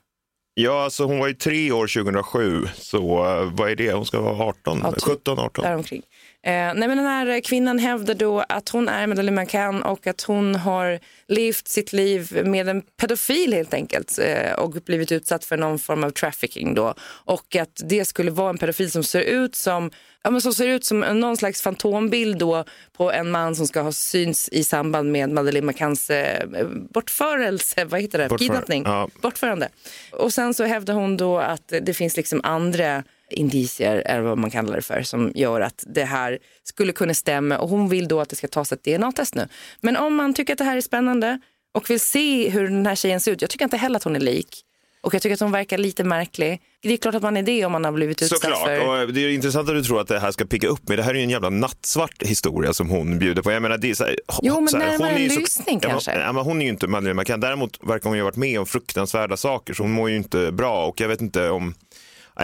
Ja, 0.60 0.84
alltså 0.84 1.04
hon 1.04 1.18
var 1.18 1.28
ju 1.28 1.34
tre 1.34 1.72
år 1.72 1.86
2007, 1.86 2.66
så 2.76 2.98
eh, 3.26 3.52
vad 3.52 3.70
är 3.70 3.76
det? 3.76 3.92
Hon 3.92 4.04
ska 4.06 4.20
vara 4.20 4.44
18, 4.44 4.80
Ja, 4.84 4.92
typ. 4.92 5.02
17, 5.02 5.38
18. 5.38 5.64
Däromkring. 5.64 6.02
Eh, 6.46 6.52
nej, 6.52 6.88
men 6.88 6.96
den 6.96 7.06
här 7.06 7.40
kvinnan 7.40 7.78
hävdar 7.78 8.14
då 8.14 8.44
att 8.48 8.68
hon 8.68 8.88
är 8.88 9.06
Madeleine 9.06 9.42
McCann 9.42 9.82
och 9.82 10.06
att 10.06 10.22
hon 10.22 10.54
har 10.54 11.00
levt 11.28 11.68
sitt 11.68 11.92
liv 11.92 12.42
med 12.44 12.68
en 12.68 12.82
pedofil 12.82 13.52
helt 13.52 13.74
enkelt 13.74 14.18
eh, 14.18 14.52
och 14.52 14.70
blivit 14.70 15.12
utsatt 15.12 15.44
för 15.44 15.56
någon 15.56 15.78
form 15.78 16.04
av 16.04 16.10
trafficking 16.10 16.74
då. 16.74 16.94
Och 17.24 17.56
att 17.56 17.82
det 17.84 18.04
skulle 18.04 18.30
vara 18.30 18.50
en 18.50 18.58
pedofil 18.58 18.90
som 18.90 19.04
ser 19.04 19.20
ut 19.20 19.54
som 19.54 19.90
Ja, 20.22 20.30
men 20.30 20.40
som 20.40 20.54
ser 20.54 20.66
ut 20.68 20.84
som 20.84 21.00
någon 21.00 21.36
slags 21.36 21.62
fantombild 21.62 22.38
då 22.38 22.64
på 22.96 23.12
en 23.12 23.30
man 23.30 23.56
som 23.56 23.66
ska 23.66 23.80
ha 23.80 23.92
syns 23.92 24.48
i 24.48 24.64
samband 24.64 25.12
med 25.12 25.30
Madeleine 25.30 25.66
McCanns 25.66 26.10
eh, 26.10 26.48
bortförelse, 26.94 27.84
vad 27.84 28.00
heter 28.00 28.18
det, 28.18 28.28
Bortför- 28.28 28.38
kidnappning, 28.38 28.82
ja. 28.86 29.08
bortförande. 29.22 29.68
Och 30.12 30.32
sen 30.32 30.54
så 30.54 30.64
hävdar 30.64 30.94
hon 30.94 31.16
då 31.16 31.38
att 31.38 31.72
det 31.82 31.94
finns 31.94 32.16
liksom 32.16 32.40
andra 32.44 33.04
indicier, 33.30 34.02
eller 34.06 34.22
vad 34.22 34.38
man 34.38 34.50
kallar 34.50 34.76
det 34.76 34.82
för, 34.82 35.02
som 35.02 35.32
gör 35.34 35.60
att 35.60 35.84
det 35.86 36.04
här 36.04 36.38
skulle 36.64 36.92
kunna 36.92 37.14
stämma 37.14 37.58
och 37.58 37.68
hon 37.68 37.88
vill 37.88 38.08
då 38.08 38.20
att 38.20 38.28
det 38.28 38.36
ska 38.36 38.48
tas 38.48 38.72
ett 38.72 38.84
DNA-test 38.84 39.34
nu. 39.34 39.48
Men 39.80 39.96
om 39.96 40.14
man 40.14 40.34
tycker 40.34 40.52
att 40.52 40.58
det 40.58 40.64
här 40.64 40.76
är 40.76 40.80
spännande 40.80 41.40
och 41.74 41.90
vill 41.90 42.00
se 42.00 42.48
hur 42.48 42.62
den 42.64 42.86
här 42.86 42.94
tjejen 42.94 43.20
ser 43.20 43.32
ut, 43.32 43.40
jag 43.40 43.50
tycker 43.50 43.64
inte 43.64 43.76
heller 43.76 43.96
att 43.96 44.04
hon 44.04 44.16
är 44.16 44.20
lik. 44.20 44.64
Och 45.00 45.14
jag 45.14 45.22
tycker 45.22 45.34
att 45.34 45.40
hon 45.40 45.52
verkar 45.52 45.78
lite 45.78 46.04
märklig. 46.04 46.60
Det 46.82 46.92
är 46.92 46.96
klart 46.96 47.14
att 47.14 47.22
man 47.22 47.36
är 47.36 47.42
det 47.42 47.64
om 47.64 47.72
man 47.72 47.84
har 47.84 47.92
blivit 47.92 48.22
utsatt 48.22 48.40
Såklart, 48.40 48.64
för... 48.64 48.88
och 48.88 48.98
eh, 48.98 49.08
det 49.08 49.20
är 49.20 49.28
intressant 49.28 49.68
att 49.68 49.74
du 49.74 49.82
tror 49.82 50.00
att 50.00 50.08
det 50.08 50.18
här 50.20 50.30
ska 50.30 50.44
picka 50.44 50.68
upp, 50.68 50.80
men 50.88 50.96
det 50.96 51.02
här 51.02 51.10
är 51.10 51.14
ju 51.14 51.22
en 51.22 51.30
jävla 51.30 51.50
nattsvart 51.50 52.22
historia 52.22 52.72
som 52.72 52.88
hon 52.88 53.18
bjuder 53.18 53.42
på. 53.42 53.52
Jag 53.52 53.62
menar, 53.62 53.78
det 53.78 53.90
är 53.90 53.94
så 53.94 54.04
här, 54.04 54.16
Jo, 54.42 54.60
men 54.60 54.68
så 54.68 54.78
här, 54.78 54.86
närmare 54.90 55.10
är 55.12 55.18
ju 55.18 55.24
en 55.24 55.30
så- 55.30 55.62
ja, 55.66 55.72
men- 55.72 55.80
kanske. 55.80 56.18
Ja, 56.18 56.32
men 56.32 56.44
hon 56.44 56.60
är 56.60 56.64
ju 56.64 56.70
inte 56.70 56.86
Madeleine 56.86 57.20
McCann, 57.22 57.40
däremot 57.40 57.78
verkar 57.88 58.08
hon 58.10 58.16
ju 58.16 58.22
ha 58.22 58.24
varit 58.24 58.36
med 58.36 58.60
om 58.60 58.66
fruktansvärda 58.66 59.36
saker, 59.36 59.74
så 59.74 59.82
hon 59.82 59.92
mår 59.92 60.10
ju 60.10 60.16
inte 60.16 60.52
bra 60.52 60.86
och 60.86 61.00
jag 61.00 61.08
vet 61.08 61.20
inte 61.20 61.50
om 61.50 61.74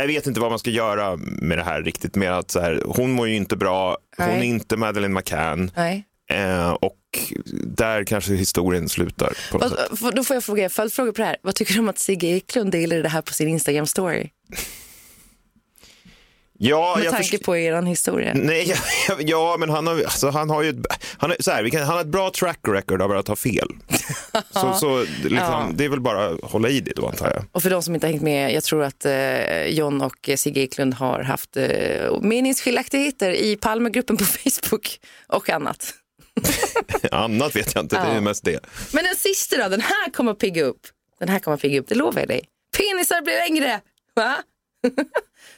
jag 0.01 0.07
vet 0.07 0.27
inte 0.27 0.41
vad 0.41 0.51
man 0.51 0.59
ska 0.59 0.71
göra 0.71 1.17
med 1.17 1.59
det 1.59 1.65
här 1.65 1.83
riktigt, 1.83 2.15
mer 2.15 2.31
att 2.31 2.51
så 2.51 2.61
här, 2.61 2.83
hon 2.87 3.13
mår 3.13 3.29
ju 3.29 3.37
inte 3.37 3.57
bra, 3.57 3.99
hon 4.17 4.27
Nej. 4.27 4.39
är 4.39 4.43
inte 4.43 4.77
Madeleine 4.77 5.15
McCann 5.15 5.71
Nej. 5.77 6.05
eh, 6.31 6.71
och 6.71 6.99
där 7.67 8.05
kanske 8.05 8.35
historien 8.35 8.89
slutar. 8.89 9.33
På 9.53 9.59
något 9.59 9.79
sätt. 9.79 10.15
Då 10.15 10.25
får 10.25 10.37
jag 10.37 10.45
fråga, 10.45 10.69
följdfråga 10.69 11.13
på 11.13 11.19
det 11.19 11.27
här. 11.27 11.37
Vad 11.43 11.55
tycker 11.55 11.75
du 11.75 11.81
om 11.81 11.89
att 11.89 11.99
Sigge 11.99 12.27
Eklund 12.27 12.73
delade 12.73 13.03
det 13.03 13.09
här 13.09 13.23
på 13.23 13.33
sin 13.33 13.59
Instagram-story? 13.59 14.29
Ja, 16.59 16.95
Med 16.97 17.05
jag 17.05 17.13
tanke 17.15 17.39
på 17.39 17.57
er 17.57 17.83
historia. 17.83 18.33
Nej, 18.35 18.69
ja, 19.09 19.15
ja, 19.19 19.57
men 19.59 19.71
han 19.71 19.87
har, 19.87 19.95
alltså, 19.95 20.29
han 20.31 20.51
har 20.51 20.63
ju 20.63 20.71
ett, 20.71 20.77
han 21.19 21.31
har, 21.31 21.37
så 21.41 21.51
här, 21.51 21.69
kan, 21.69 21.81
han 21.83 21.95
har 21.95 22.01
ett 22.01 22.07
bra 22.07 22.31
track 22.31 22.59
record 22.69 23.03
av 23.03 23.13
att 23.13 23.29
ha 23.29 23.37
fel. 23.37 23.69
så 24.53 24.73
så 24.75 25.01
liksom, 25.01 25.37
Ja. 25.37 25.69
det 25.75 25.85
är 25.85 25.89
väl 25.89 26.01
bara 26.01 26.27
att 26.29 26.41
hålla 26.51 26.69
i 26.69 26.81
det 26.81 26.93
då 26.97 27.07
antar 27.09 27.31
jag. 27.31 27.45
Och 27.53 27.63
för 27.63 27.71
de 27.71 27.83
som 27.83 27.95
inte 27.95 28.07
har 28.07 28.13
hängt 28.13 28.23
med, 28.23 28.53
jag 28.53 28.65
tror 28.65 28.83
att 28.83 29.05
eh, 29.05 29.65
John 29.67 30.01
och 30.01 30.29
eh, 30.29 30.37
Sigge 30.37 30.61
Eklund 30.61 30.95
har 30.95 31.23
haft 31.23 31.57
eh, 31.57 32.21
meningsskiljaktigheter 32.21 33.31
i 33.31 33.57
Palmegruppen 33.57 34.17
på 34.17 34.25
Facebook 34.45 34.99
och 35.29 35.51
annat. 35.51 35.95
Annat 37.11 37.57
vet 37.57 37.75
jag 37.75 37.85
inte, 37.85 37.97
det 37.97 38.03
är 38.11 38.15
Ja. 38.15 38.21
mest 38.21 38.45
det. 38.45 38.61
Men 38.93 39.05
den 39.05 39.17
sista 39.17 39.57
då, 39.63 39.69
den 39.69 39.81
här 39.81 40.11
kommer 40.13 40.33
att 40.33 40.39
pigga 40.39 40.65
upp. 40.65 40.81
Den 41.19 41.29
här 41.29 41.39
kommer 41.39 41.55
att 41.55 41.61
pigga 41.63 41.81
upp, 41.81 41.89
det 41.89 41.95
lovar 41.95 42.21
jag 42.21 42.29
dig. 42.29 42.45
Penisar 42.77 43.23
blir 43.23 43.35
längre! 43.49 43.81
Va? 44.15 44.35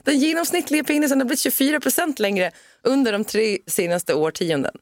Den 0.06 0.18
genomsnittliga 0.18 0.84
penisen 0.84 1.20
har 1.20 1.25
blivit 1.25 1.40
24 1.40 1.80
procent 1.80 2.18
längre 2.18 2.50
under 2.82 3.12
de 3.12 3.25
tre 3.25 3.58
senaste 3.66 4.14
årtionden. 4.14 4.75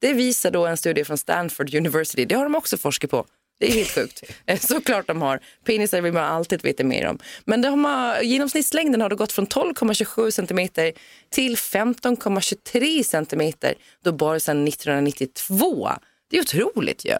Det 0.00 0.12
visar 0.12 0.50
då 0.50 0.66
en 0.66 0.76
studie 0.76 1.04
från 1.04 1.18
Stanford 1.18 1.74
University. 1.74 2.24
Det 2.24 2.34
har 2.34 2.44
de 2.44 2.54
också 2.54 2.76
forskat 2.76 3.10
på. 3.10 3.26
Det 3.60 3.66
är 3.66 3.72
helt 3.72 3.90
sjukt. 3.90 4.22
Eh, 4.46 4.58
Såklart 4.58 5.06
de 5.06 5.22
har. 5.22 5.40
Penisar 5.64 6.00
vill 6.00 6.12
man 6.12 6.24
alltid 6.24 6.62
veta 6.62 6.84
mer 6.84 7.06
om. 7.06 7.18
Men 7.44 7.62
de 7.62 7.84
har, 7.84 8.22
genomsnittslängden 8.22 9.00
har 9.00 9.08
då 9.08 9.16
gått 9.16 9.32
från 9.32 9.46
12,27 9.46 10.30
centimeter 10.30 10.92
till 11.30 11.56
15,23 11.56 13.02
centimeter 13.02 13.74
då 14.04 14.12
bara 14.12 14.40
sedan 14.40 14.68
1992. 14.68 15.90
Det 16.30 16.36
är 16.36 16.40
otroligt 16.40 17.04
ju. 17.04 17.16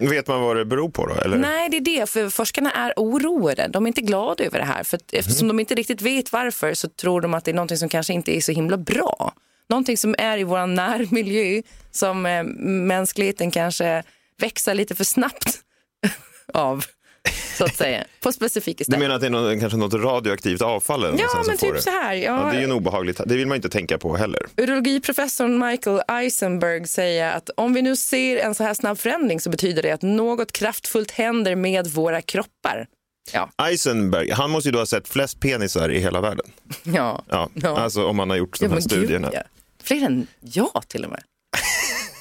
Vet 0.00 0.28
man 0.28 0.40
vad 0.40 0.56
det 0.56 0.64
beror 0.64 0.88
på 0.88 1.06
då? 1.06 1.14
Eller? 1.14 1.36
Nej, 1.36 1.68
det 1.70 1.76
är 1.76 1.80
det. 1.80 2.10
För 2.10 2.28
forskarna 2.28 2.72
är 2.72 2.92
oroade. 2.96 3.68
De 3.68 3.84
är 3.84 3.88
inte 3.88 4.00
glada 4.00 4.44
över 4.44 4.58
det 4.58 4.64
här. 4.64 4.82
För 4.82 4.98
eftersom 5.12 5.48
de 5.48 5.60
inte 5.60 5.74
riktigt 5.74 6.02
vet 6.02 6.32
varför 6.32 6.74
så 6.74 6.88
tror 6.88 7.20
de 7.20 7.34
att 7.34 7.44
det 7.44 7.50
är 7.50 7.54
någonting 7.54 7.76
som 7.76 7.88
kanske 7.88 8.12
inte 8.12 8.36
är 8.36 8.40
så 8.40 8.52
himla 8.52 8.76
bra. 8.76 9.32
Någonting 9.68 9.96
som 9.96 10.14
är 10.18 10.38
i 10.38 10.44
vår 10.44 10.66
närmiljö 10.66 11.62
som 11.90 12.26
eh, 12.26 12.44
mänskligheten 12.64 13.50
kanske 13.50 14.02
växer 14.38 14.74
lite 14.74 14.94
för 14.94 15.04
snabbt 15.04 15.60
av. 16.52 16.84
så 17.58 17.64
att 17.64 17.76
säga, 17.76 18.04
på 18.20 18.32
specifika 18.32 18.78
Du 18.78 18.84
ställen. 18.84 19.00
menar 19.00 19.14
att 19.14 19.20
det 19.20 19.26
är 19.26 19.30
något, 19.30 19.60
kanske 19.60 19.78
något 19.78 19.94
radioaktivt 19.94 20.62
avfall? 20.62 21.04
Eller 21.04 21.18
Ja, 21.18 21.42
men 21.46 21.56
typ 21.56 21.74
det? 21.74 21.82
så 21.82 21.90
här. 21.90 22.14
Ja, 22.14 22.22
Ja, 22.22 22.50
det 22.50 22.56
är 22.56 22.58
ju 22.58 22.64
en 22.64 22.72
obehagligt, 22.72 23.20
det 23.26 23.36
vill 23.36 23.46
man 23.46 23.56
inte 23.56 23.68
tänka 23.68 23.98
på 23.98 24.16
heller. 24.16 24.46
Urologiprofessorn 24.56 25.58
Michael 25.66 26.00
Eisenberg 26.08 26.86
säger 26.86 27.32
att 27.32 27.50
om 27.56 27.74
vi 27.74 27.82
nu 27.82 27.96
ser 27.96 28.36
en 28.36 28.54
så 28.54 28.64
här 28.64 28.74
snabb 28.74 28.98
förändring 28.98 29.40
så 29.40 29.50
betyder 29.50 29.82
det 29.82 29.90
att 29.90 30.02
något 30.02 30.52
kraftfullt 30.52 31.10
händer 31.10 31.56
med 31.56 31.86
våra 31.86 32.22
kroppar. 32.22 32.86
Ja, 33.32 33.50
Eisenberg, 33.62 34.30
han 34.30 34.50
måste 34.50 34.68
ju 34.68 34.72
då 34.72 34.78
ha 34.78 34.86
sett 34.86 35.08
flest 35.08 35.40
penisar 35.40 35.88
i 35.88 35.98
hela 35.98 36.20
världen. 36.20 36.46
ja. 36.82 37.22
Ja, 37.28 37.50
Ja. 37.54 37.78
alltså 37.78 38.06
om 38.06 38.16
man 38.16 38.30
har 38.30 38.36
gjort 38.36 38.60
de 38.60 38.70
här 38.72 38.80
studierna. 38.80 39.28
gud, 39.28 39.36
ja. 39.38 39.42
Fler 39.82 40.02
än 40.06 40.26
jag 40.40 40.82
till 40.88 41.04
och 41.04 41.10
med. 41.10 41.22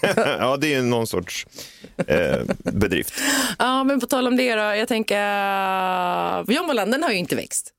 ja, 0.15 0.57
det 0.57 0.67
är 0.67 0.77
ju 0.77 0.81
någon 0.81 1.07
sorts 1.07 1.47
eh, 2.07 2.39
bedrift. 2.57 3.13
Ja, 3.59 3.83
men 3.83 3.99
på 3.99 4.05
tal 4.05 4.27
om 4.27 4.37
det 4.37 4.55
då. 4.55 4.61
Jag 4.61 4.87
tänker, 4.87 6.51
John 6.51 6.65
Moland, 6.67 6.91
den 6.91 7.03
har 7.03 7.11
ju 7.11 7.17
inte 7.17 7.35
växt. 7.35 7.73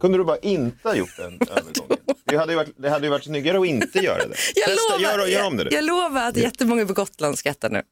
Kunde 0.00 0.18
du 0.18 0.24
bara 0.24 0.38
inte 0.38 0.88
ha 0.88 0.94
gjort 0.94 1.16
den 1.16 1.38
övergången? 1.50 1.98
Det 2.24 2.36
hade 2.36 2.52
ju 2.52 2.56
varit, 2.56 2.70
det 2.76 2.90
hade 2.90 3.06
ju 3.06 3.10
varit 3.10 3.24
snyggare 3.24 3.60
att 3.60 3.66
inte 3.66 3.98
göra 3.98 4.18
det. 4.18 4.34
Jag 4.54 4.66
Testa, 4.66 4.96
lovar, 4.96 5.18
gör, 5.18 5.26
gör 5.26 5.46
om 5.46 5.56
det 5.56 5.62
jag, 5.62 5.70
nu. 5.72 5.76
jag 5.76 5.84
lovar 5.84 6.28
att 6.28 6.36
jättemånga 6.36 6.86
på 6.86 6.92
Gotland 6.92 7.38
skrattar 7.38 7.70
nu. 7.70 7.82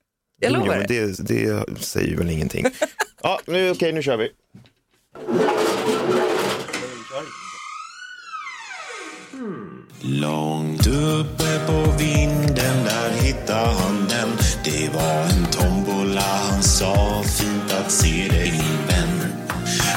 Jag 0.41 0.53
Jo, 0.53 0.59
lovar 0.59 0.77
men 0.79 0.87
det. 0.87 1.23
det. 1.29 1.65
Det 1.69 1.81
säger 1.81 2.17
väl 2.17 2.31
ingenting. 2.31 2.67
Ja, 3.23 3.41
nu, 3.47 3.71
okej, 3.71 3.93
nu 3.93 4.03
kör 4.03 4.17
vi. 4.17 4.31
Långt 10.01 10.87
uppe 10.87 11.67
på 11.67 11.93
vinden 11.99 12.85
där 12.85 13.11
hittade 13.11 13.67
han 13.67 14.09
den. 14.09 14.29
Det 14.65 14.95
var 14.95 15.23
en 15.23 15.47
tombola, 15.47 16.21
han 16.21 16.63
sa 16.63 17.23
fint 17.23 17.73
att 17.73 17.91
se 17.91 18.29
dig 18.29 18.53
min 18.53 18.87
vän. 18.87 19.33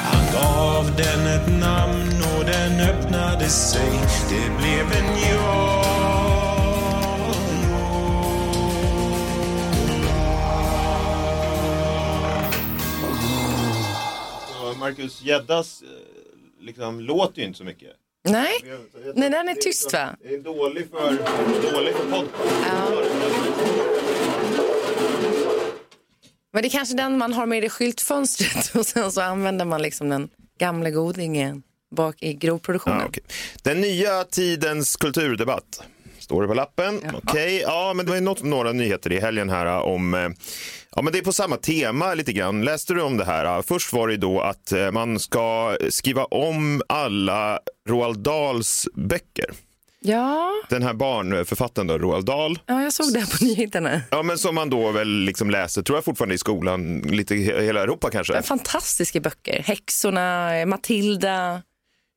Han 0.03 0.33
gav 0.33 0.95
den 0.97 1.27
ett 1.27 1.59
namn 1.59 2.23
och 2.37 2.45
den 2.45 2.79
öppnade 2.79 3.49
sig. 3.49 3.91
Det 4.29 4.57
blev 4.57 5.03
en 5.03 5.19
jag 14.61 14.77
Marcus 14.79 15.21
Gäddas 15.21 15.81
eh, 15.81 15.87
liksom, 16.59 16.99
låter 16.99 17.41
ju 17.41 17.47
inte 17.47 17.57
så 17.57 17.63
mycket. 17.63 17.98
Nej, 18.23 18.65
Nej, 19.15 19.29
den 19.29 19.49
är 19.49 19.55
tyst, 19.55 19.93
va? 19.93 20.15
Det 20.23 20.33
är 20.35 20.39
dålig 20.39 20.89
för, 20.89 20.97
dålig 21.71 21.93
för 21.95 22.11
podcast. 22.11 22.55
men 26.53 26.61
det 26.61 26.67
är 26.67 26.69
kanske 26.69 26.95
den 26.95 27.17
man 27.17 27.33
har 27.33 27.45
med 27.45 27.63
i 27.63 27.69
skyltfönstret 27.69 28.75
och 28.75 28.85
sen 28.85 29.11
så 29.11 29.21
använder 29.21 29.65
man 29.65 29.81
liksom 29.81 30.09
den 30.09 30.29
gamla 30.59 30.89
godingen 30.89 31.63
bak 31.95 32.23
i 32.23 32.33
grovproduktionen. 32.33 32.99
Ja, 32.99 33.05
okej. 33.07 33.23
Den 33.63 33.81
nya 33.81 34.23
tidens 34.23 34.95
kulturdebatt. 34.95 35.83
Står 36.29 36.41
det 36.41 36.47
på 36.47 36.53
lappen. 36.53 37.01
Ja. 37.03 37.09
Okej, 37.23 37.59
ja 37.61 37.93
men 37.95 38.05
det 38.05 38.11
var 38.11 38.21
något, 38.21 38.43
några 38.43 38.71
nyheter 38.71 39.11
i 39.11 39.19
helgen 39.19 39.49
här 39.49 39.65
om, 39.65 40.13
eh, 40.13 40.29
ja 40.95 41.01
men 41.01 41.13
det 41.13 41.19
är 41.19 41.23
på 41.23 41.33
samma 41.33 41.57
tema 41.57 42.13
lite 42.13 42.33
grann. 42.33 42.65
Läste 42.65 42.93
du 42.93 43.01
om 43.01 43.17
det 43.17 43.25
här? 43.25 43.61
Först 43.61 43.93
var 43.93 44.07
det 44.07 44.17
då 44.17 44.41
att 44.41 44.71
eh, 44.71 44.91
man 44.91 45.19
ska 45.19 45.77
skriva 45.89 46.23
om 46.23 46.81
alla 46.89 47.59
Roald 47.89 48.19
Dahls 48.19 48.87
böcker. 48.95 49.45
Ja, 50.01 50.51
Den 50.69 50.83
här 50.83 50.93
barnförfattaren 50.93 51.87
då, 51.87 51.97
Roald 51.97 52.25
Dahl. 52.25 52.59
ja, 52.65 52.81
jag 52.83 52.93
såg 52.93 53.13
det 53.13 53.37
på 53.39 53.45
nyheterna. 53.45 54.01
Ja 54.11 54.23
men 54.23 54.37
som 54.37 54.55
man 54.55 54.69
då 54.69 54.91
väl 54.91 55.07
liksom 55.07 55.49
läser, 55.49 55.81
tror 55.81 55.97
jag 55.97 56.05
fortfarande 56.05 56.35
i 56.35 56.37
skolan, 56.37 56.99
lite 56.99 57.35
i 57.35 57.63
hela 57.65 57.81
Europa 57.81 58.09
kanske. 58.11 58.41
Fantastiska 58.41 59.19
böcker. 59.19 59.63
Häxorna, 59.65 60.49
Matilda. 60.65 61.61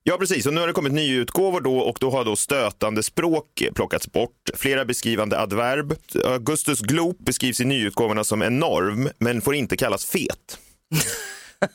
Ja, 0.04 0.16
precis. 0.18 0.46
Och 0.46 0.54
nu 0.54 0.60
har 0.60 0.66
det 0.66 0.72
kommit 0.72 0.92
nyutgåvor 0.92 1.60
då 1.60 1.78
och 1.78 1.96
då 2.00 2.10
har 2.10 2.24
då 2.24 2.36
stötande 2.36 3.02
språk 3.02 3.62
plockats 3.74 4.12
bort. 4.12 4.50
Flera 4.54 4.84
beskrivande 4.84 5.40
adverb. 5.40 5.94
Augustus 6.24 6.80
Gloop 6.80 7.18
beskrivs 7.18 7.60
i 7.60 7.64
nyutgåvorna 7.64 8.24
som 8.24 8.42
enorm, 8.42 9.08
men 9.18 9.40
får 9.40 9.54
inte 9.54 9.76
kallas 9.76 10.04
fet. 10.04 10.58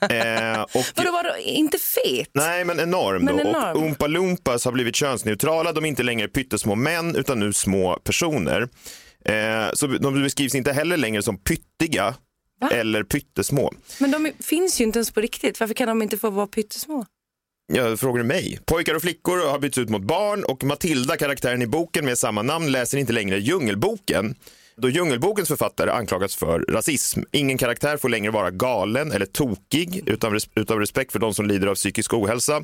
eh, 0.10 0.62
och, 0.62 0.86
Vadå, 0.96 1.12
vadå, 1.12 1.30
inte 1.46 1.78
fet? 1.78 2.30
nej, 2.34 2.66
men 2.66 2.80
enorm 2.80 3.24
Men 3.26 3.38
då. 3.38 3.42
enorm. 3.42 3.78
Och 3.78 3.84
Oompa 3.84 4.08
Loompas 4.08 4.66
har 4.66 4.72
blivit 4.72 4.96
könsneutrala. 4.96 5.72
De 5.72 5.84
är 5.86 5.90
inte 5.90 6.04
längre 6.04 6.28
pyttesmå 6.28 6.76
män, 6.76 7.16
utan 7.16 7.40
nu 7.40 7.54
små 7.54 8.00
personer. 8.04 8.70
Eh, 9.26 9.70
så 9.74 9.88
de 9.88 10.24
beskrivs 10.24 10.56
inte 10.56 10.72
heller 10.72 10.98
längre 10.98 11.24
som 11.24 11.38
pyttiga 11.38 12.16
Va? 12.62 12.70
eller 12.70 13.04
pyttesmå. 13.04 13.74
Men 14.00 14.12
de 14.12 14.32
finns 14.40 14.82
ju 14.82 14.84
inte 14.84 15.00
ens 15.00 15.12
på 15.12 15.22
riktigt. 15.22 15.60
Varför 15.60 15.74
kan 15.74 15.88
de 15.88 16.02
inte 16.02 16.18
få 16.18 16.30
vara 16.30 16.48
pyttesmå? 16.48 17.06
Ja, 17.74 17.98
frågar 17.98 18.18
du 18.18 18.24
mig? 18.28 18.60
Pojkar 18.66 18.96
och 18.96 19.02
flickor 19.02 19.50
har 19.52 19.60
bytts 19.60 19.78
ut 19.78 19.90
mot 19.90 20.02
barn 20.04 20.44
och 20.44 20.64
Matilda, 20.64 21.18
karaktären 21.18 21.62
i 21.62 21.68
boken 21.68 22.06
med 22.06 22.18
samma 22.18 22.42
namn, 22.42 22.72
läser 22.72 22.98
inte 22.98 23.14
längre 23.14 23.38
Djungelboken. 23.40 24.36
Då 24.78 24.90
Djungelbokens 24.90 25.48
författare 25.48 25.92
anklagats 25.92 26.36
för 26.36 26.60
rasism. 26.60 27.22
Ingen 27.32 27.58
karaktär 27.58 27.98
får 27.98 28.10
längre 28.10 28.32
vara 28.32 28.52
galen 28.52 29.12
eller 29.12 29.26
tokig 29.26 30.04
utan 30.06 30.34
res- 30.34 30.50
utav 30.56 30.80
respekt 30.80 31.12
för 31.12 31.20
de 31.20 31.34
som 31.34 31.46
lider 31.48 31.68
av 31.68 31.76
psykisk 31.76 32.14
ohälsa. 32.14 32.64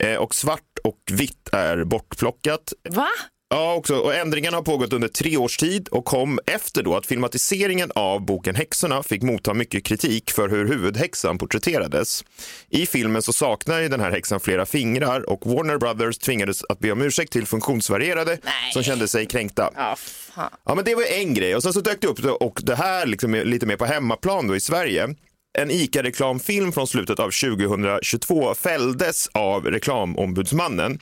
Eh, 0.00 0.14
och 0.16 0.34
svart 0.34 0.60
och 0.84 0.98
vitt 1.12 1.48
är 1.52 1.84
bortplockat. 1.84 2.72
Va? 2.90 3.08
Ja, 3.54 3.74
också. 3.74 3.96
Och 3.96 4.14
ändringarna 4.14 4.56
har 4.56 4.62
pågått 4.62 4.92
under 4.92 5.08
tre 5.08 5.36
års 5.36 5.56
tid 5.56 5.88
och 5.88 6.04
kom 6.04 6.38
efter 6.46 6.82
då 6.82 6.96
att 6.96 7.06
filmatiseringen 7.06 7.90
av 7.94 8.24
boken 8.24 8.54
Häxorna 8.54 9.02
fick 9.02 9.22
motta 9.22 9.54
mycket 9.54 9.84
kritik 9.84 10.30
för 10.30 10.48
hur 10.48 10.68
huvudhäxan 10.68 11.38
porträtterades. 11.38 12.24
I 12.68 12.86
filmen 12.86 13.22
så 13.22 13.32
saknar 13.32 13.80
ju 13.80 13.88
den 13.88 14.00
här 14.00 14.10
häxan 14.10 14.40
flera 14.40 14.66
fingrar 14.66 15.30
och 15.30 15.46
Warner 15.46 15.78
Brothers 15.78 16.18
tvingades 16.18 16.64
att 16.68 16.78
be 16.78 16.92
om 16.92 17.02
ursäkt 17.02 17.32
till 17.32 17.46
funktionsvarierade 17.46 18.38
Nej. 18.42 18.72
som 18.72 18.82
kände 18.82 19.08
sig 19.08 19.26
kränkta. 19.26 19.70
Ja, 19.76 19.96
fan. 19.98 20.50
Ja, 20.64 20.74
men 20.74 20.84
det 20.84 20.94
var 20.94 21.02
en 21.02 21.34
grej 21.34 21.56
och 21.56 21.62
sen 21.62 21.72
så 21.72 21.80
dök 21.80 22.00
det 22.00 22.06
upp 22.06 22.24
och 22.24 22.60
det 22.62 22.74
här 22.74 23.06
liksom 23.06 23.34
lite 23.34 23.66
mer 23.66 23.76
på 23.76 23.84
hemmaplan 23.84 24.48
då 24.48 24.56
i 24.56 24.60
Sverige. 24.60 25.14
En 25.58 25.70
ICA-reklamfilm 25.70 26.72
från 26.72 26.86
slutet 26.86 27.18
av 27.18 27.30
2022 27.30 28.54
fälldes 28.54 29.28
av 29.32 29.66
reklamombudsmannen. 29.66 30.98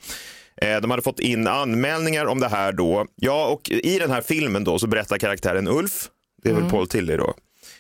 Eh, 0.56 0.80
De 0.80 0.90
hade 0.90 1.02
fått 1.02 1.20
in 1.20 1.46
anmälningar 1.48 2.26
om 2.26 2.40
det 2.40 2.48
här 2.48 2.72
då. 2.72 3.06
Ja, 3.16 3.46
och 3.46 3.70
i 3.70 3.98
den 3.98 4.10
här 4.10 4.20
filmen 4.20 4.64
då 4.64 4.78
så 4.78 4.86
berättar 4.86 5.18
karaktären 5.18 5.68
Ulf, 5.68 6.08
det 6.42 6.50
är 6.50 6.54
väl 6.54 6.70
Paul 6.70 6.88
Tilly 6.88 7.16
då, 7.16 7.34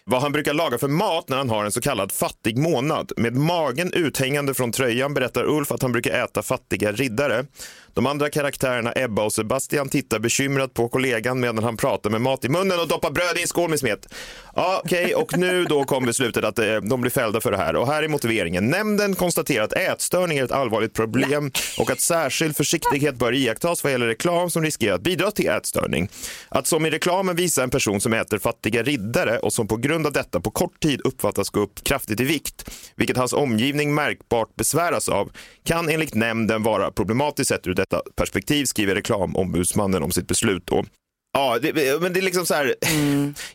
vad 0.04 0.22
han 0.22 0.32
brukar 0.32 0.54
laga 0.54 0.78
för 0.78 0.88
mat 0.88 1.28
när 1.28 1.36
han 1.36 1.50
har 1.50 1.64
en 1.64 1.72
så 1.72 1.80
kallad 1.80 2.12
fattig 2.12 2.58
månad. 2.58 3.12
Med 3.16 3.36
magen 3.36 3.92
uthängande 3.92 4.54
från 4.54 4.72
tröjan 4.72 5.14
berättar 5.14 5.44
Ulf 5.44 5.72
att 5.72 5.82
han 5.82 5.92
brukar 5.92 6.24
äta 6.24 6.42
fattiga 6.42 6.92
riddare. 6.92 7.44
De 7.94 8.06
andra 8.06 8.30
karaktärerna 8.30 8.92
Ebba 8.96 9.22
och 9.22 9.32
Sebastian 9.32 9.88
tittar 9.88 10.18
bekymrat 10.18 10.74
på 10.74 10.88
kollegan 10.88 11.40
medan 11.40 11.64
han 11.64 11.76
pratar 11.76 12.10
med 12.10 12.20
mat 12.20 12.44
i 12.44 12.48
munnen 12.48 12.80
och 12.80 12.88
doppar 12.88 13.10
bröd 13.10 13.38
i 13.38 13.42
en 13.42 13.48
skål 13.48 13.70
med 13.70 13.78
smet. 13.78 14.14
Ja, 14.54 14.80
okej, 14.84 15.14
och 15.14 15.38
nu 15.38 15.64
då 15.64 15.84
kom 15.84 16.06
beslutet 16.06 16.44
att 16.44 16.58
eh, 16.58 16.76
de 16.76 17.00
blir 17.00 17.10
fällda 17.10 17.40
för 17.40 17.50
det 17.50 17.56
här. 17.56 17.76
Och 17.76 17.86
här 17.86 18.02
är 18.02 18.08
motiveringen. 18.08 18.70
Nämnden 18.70 19.14
konstaterar 19.14 19.64
att 19.64 19.72
ätstörning 19.72 20.38
är 20.38 20.44
ett 20.44 20.52
allvarligt 20.52 20.94
problem 20.94 21.50
och 21.78 21.90
att 21.90 22.00
särskild 22.00 22.56
försiktighet 22.56 23.14
bör 23.14 23.34
iakttas 23.34 23.84
vad 23.84 23.92
gäller 23.92 24.06
reklam 24.06 24.50
som 24.50 24.62
riskerar 24.62 24.94
att 24.94 25.02
bidra 25.02 25.30
till 25.30 25.48
ätstörning. 25.48 26.08
Att 26.48 26.66
som 26.66 26.86
i 26.86 26.90
reklamen 26.90 27.36
visa 27.36 27.62
en 27.62 27.70
person 27.70 28.00
som 28.00 28.12
äter 28.12 28.38
fattiga 28.38 28.82
riddare 28.82 29.38
och 29.38 29.52
som 29.52 29.68
på 29.68 29.76
grund 29.76 30.06
av 30.06 30.12
detta 30.12 30.40
på 30.40 30.50
kort 30.50 30.80
tid 30.80 31.00
uppfattas 31.04 31.50
gå 31.50 31.60
upp 31.60 31.84
kraftigt 31.84 32.20
i 32.20 32.24
vikt, 32.24 32.70
vilket 32.96 33.16
hans 33.16 33.32
omgivning 33.32 33.94
märkbart 33.94 34.56
besväras 34.56 35.08
av, 35.08 35.30
kan 35.64 35.88
enligt 35.88 36.14
nämnden 36.14 36.62
vara 36.62 36.90
problematiskt 36.90 37.48
sett 37.48 37.66
ur 37.66 37.74
detta 37.82 38.02
perspektiv, 38.16 38.64
skriver 38.64 38.94
reklamombudsmannen 38.94 40.02
om 40.02 40.10
sitt 40.10 40.28
beslut. 40.28 40.66
Då. 40.66 40.84
Ja, 41.32 41.58
det, 41.62 42.00
men 42.00 42.12
det 42.12 42.20
är 42.20 42.22
liksom 42.22 42.46
så 42.46 42.54
här, 42.54 42.74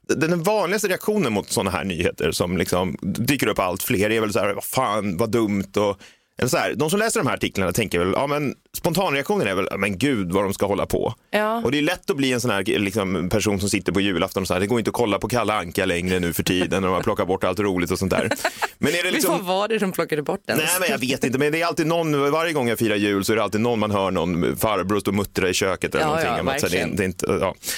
den 0.15 0.43
vanligaste 0.43 0.87
reaktionen 0.87 1.33
mot 1.33 1.49
sådana 1.49 1.69
här 1.69 1.83
nyheter 1.83 2.31
som 2.31 2.57
liksom 2.57 2.97
dyker 3.01 3.47
upp 3.47 3.59
allt 3.59 3.83
fler 3.83 4.09
är 4.09 4.21
väl 4.21 4.33
så 4.33 4.39
här, 4.39 4.53
vad 4.53 4.63
fan, 4.63 5.17
vad 5.17 5.31
dumt 5.31 5.71
och 5.77 6.01
eller 6.37 6.49
så 6.49 6.57
här, 6.57 6.73
de 6.75 6.89
som 6.89 6.99
läser 6.99 7.19
de 7.19 7.27
här 7.27 7.33
artiklarna 7.35 7.71
tänker 7.71 7.99
väl, 7.99 8.11
ja 8.15 8.27
men 8.27 8.55
spontanreaktionen 8.77 9.47
är 9.47 9.55
väl, 9.55 9.67
"Ja, 9.71 9.77
men 9.77 9.97
gud 9.97 10.31
vad 10.31 10.43
de 10.43 10.53
ska 10.53 10.65
hålla 10.65 10.85
på. 10.85 11.13
Ja. 11.31 11.61
Och 11.65 11.71
det 11.71 11.77
är 11.77 11.81
lätt 11.81 12.09
att 12.09 12.17
bli 12.17 12.33
en 12.33 12.41
sån 12.41 12.51
här 12.51 12.63
liksom, 12.79 13.29
person 13.29 13.59
som 13.59 13.69
sitter 13.69 13.91
på 13.91 14.01
julafton 14.01 14.43
och 14.43 14.47
så 14.47 14.53
här, 14.53 14.61
det 14.61 14.67
går 14.67 14.79
inte 14.79 14.89
att 14.89 14.93
kolla 14.95 15.19
på 15.19 15.27
Kalle 15.27 15.53
Anka 15.53 15.85
längre 15.85 16.19
nu 16.19 16.33
för 16.33 16.43
tiden 16.43 16.83
och 16.83 16.91
man 16.91 17.03
plockar 17.03 17.25
bort 17.25 17.43
allt 17.43 17.59
roligt 17.59 17.91
och 17.91 17.99
sånt 17.99 18.11
där. 18.11 18.29
Men 18.77 18.93
är 18.93 18.97
det 18.97 19.03
Vad 19.03 19.13
liksom... 19.13 19.45
var 19.45 19.67
det 19.67 19.77
de 19.77 19.91
plockade 19.91 20.21
bort 20.23 20.41
den? 20.45 20.57
Nej, 20.57 20.67
men 20.79 20.89
jag 20.89 20.97
vet 20.97 21.23
inte. 21.23 21.39
Men 21.39 21.51
det 21.51 21.61
är 21.61 21.65
alltid 21.65 21.87
någon, 21.87 22.31
varje 22.31 22.53
gång 22.53 22.69
jag 22.69 22.79
firar 22.79 22.95
jul 22.95 23.23
så 23.25 23.31
är 23.31 23.35
det 23.37 23.43
alltid 23.43 23.61
någon 23.61 23.79
man 23.79 23.91
hör 23.91 24.11
någon 24.11 24.57
farbror 24.57 24.99
stå 24.99 25.11
och 25.11 25.15
muttra 25.15 25.49
i 25.49 25.53
köket 25.53 25.95
eller 25.95 26.03
Ja, 26.05 26.07
någonting. 26.07 26.47
ja, 26.53 26.59
så 26.59 26.67
det, 26.67 26.77
är- 26.79 26.87
det 26.87 27.03
är 27.03 27.05
inte, 27.05 27.25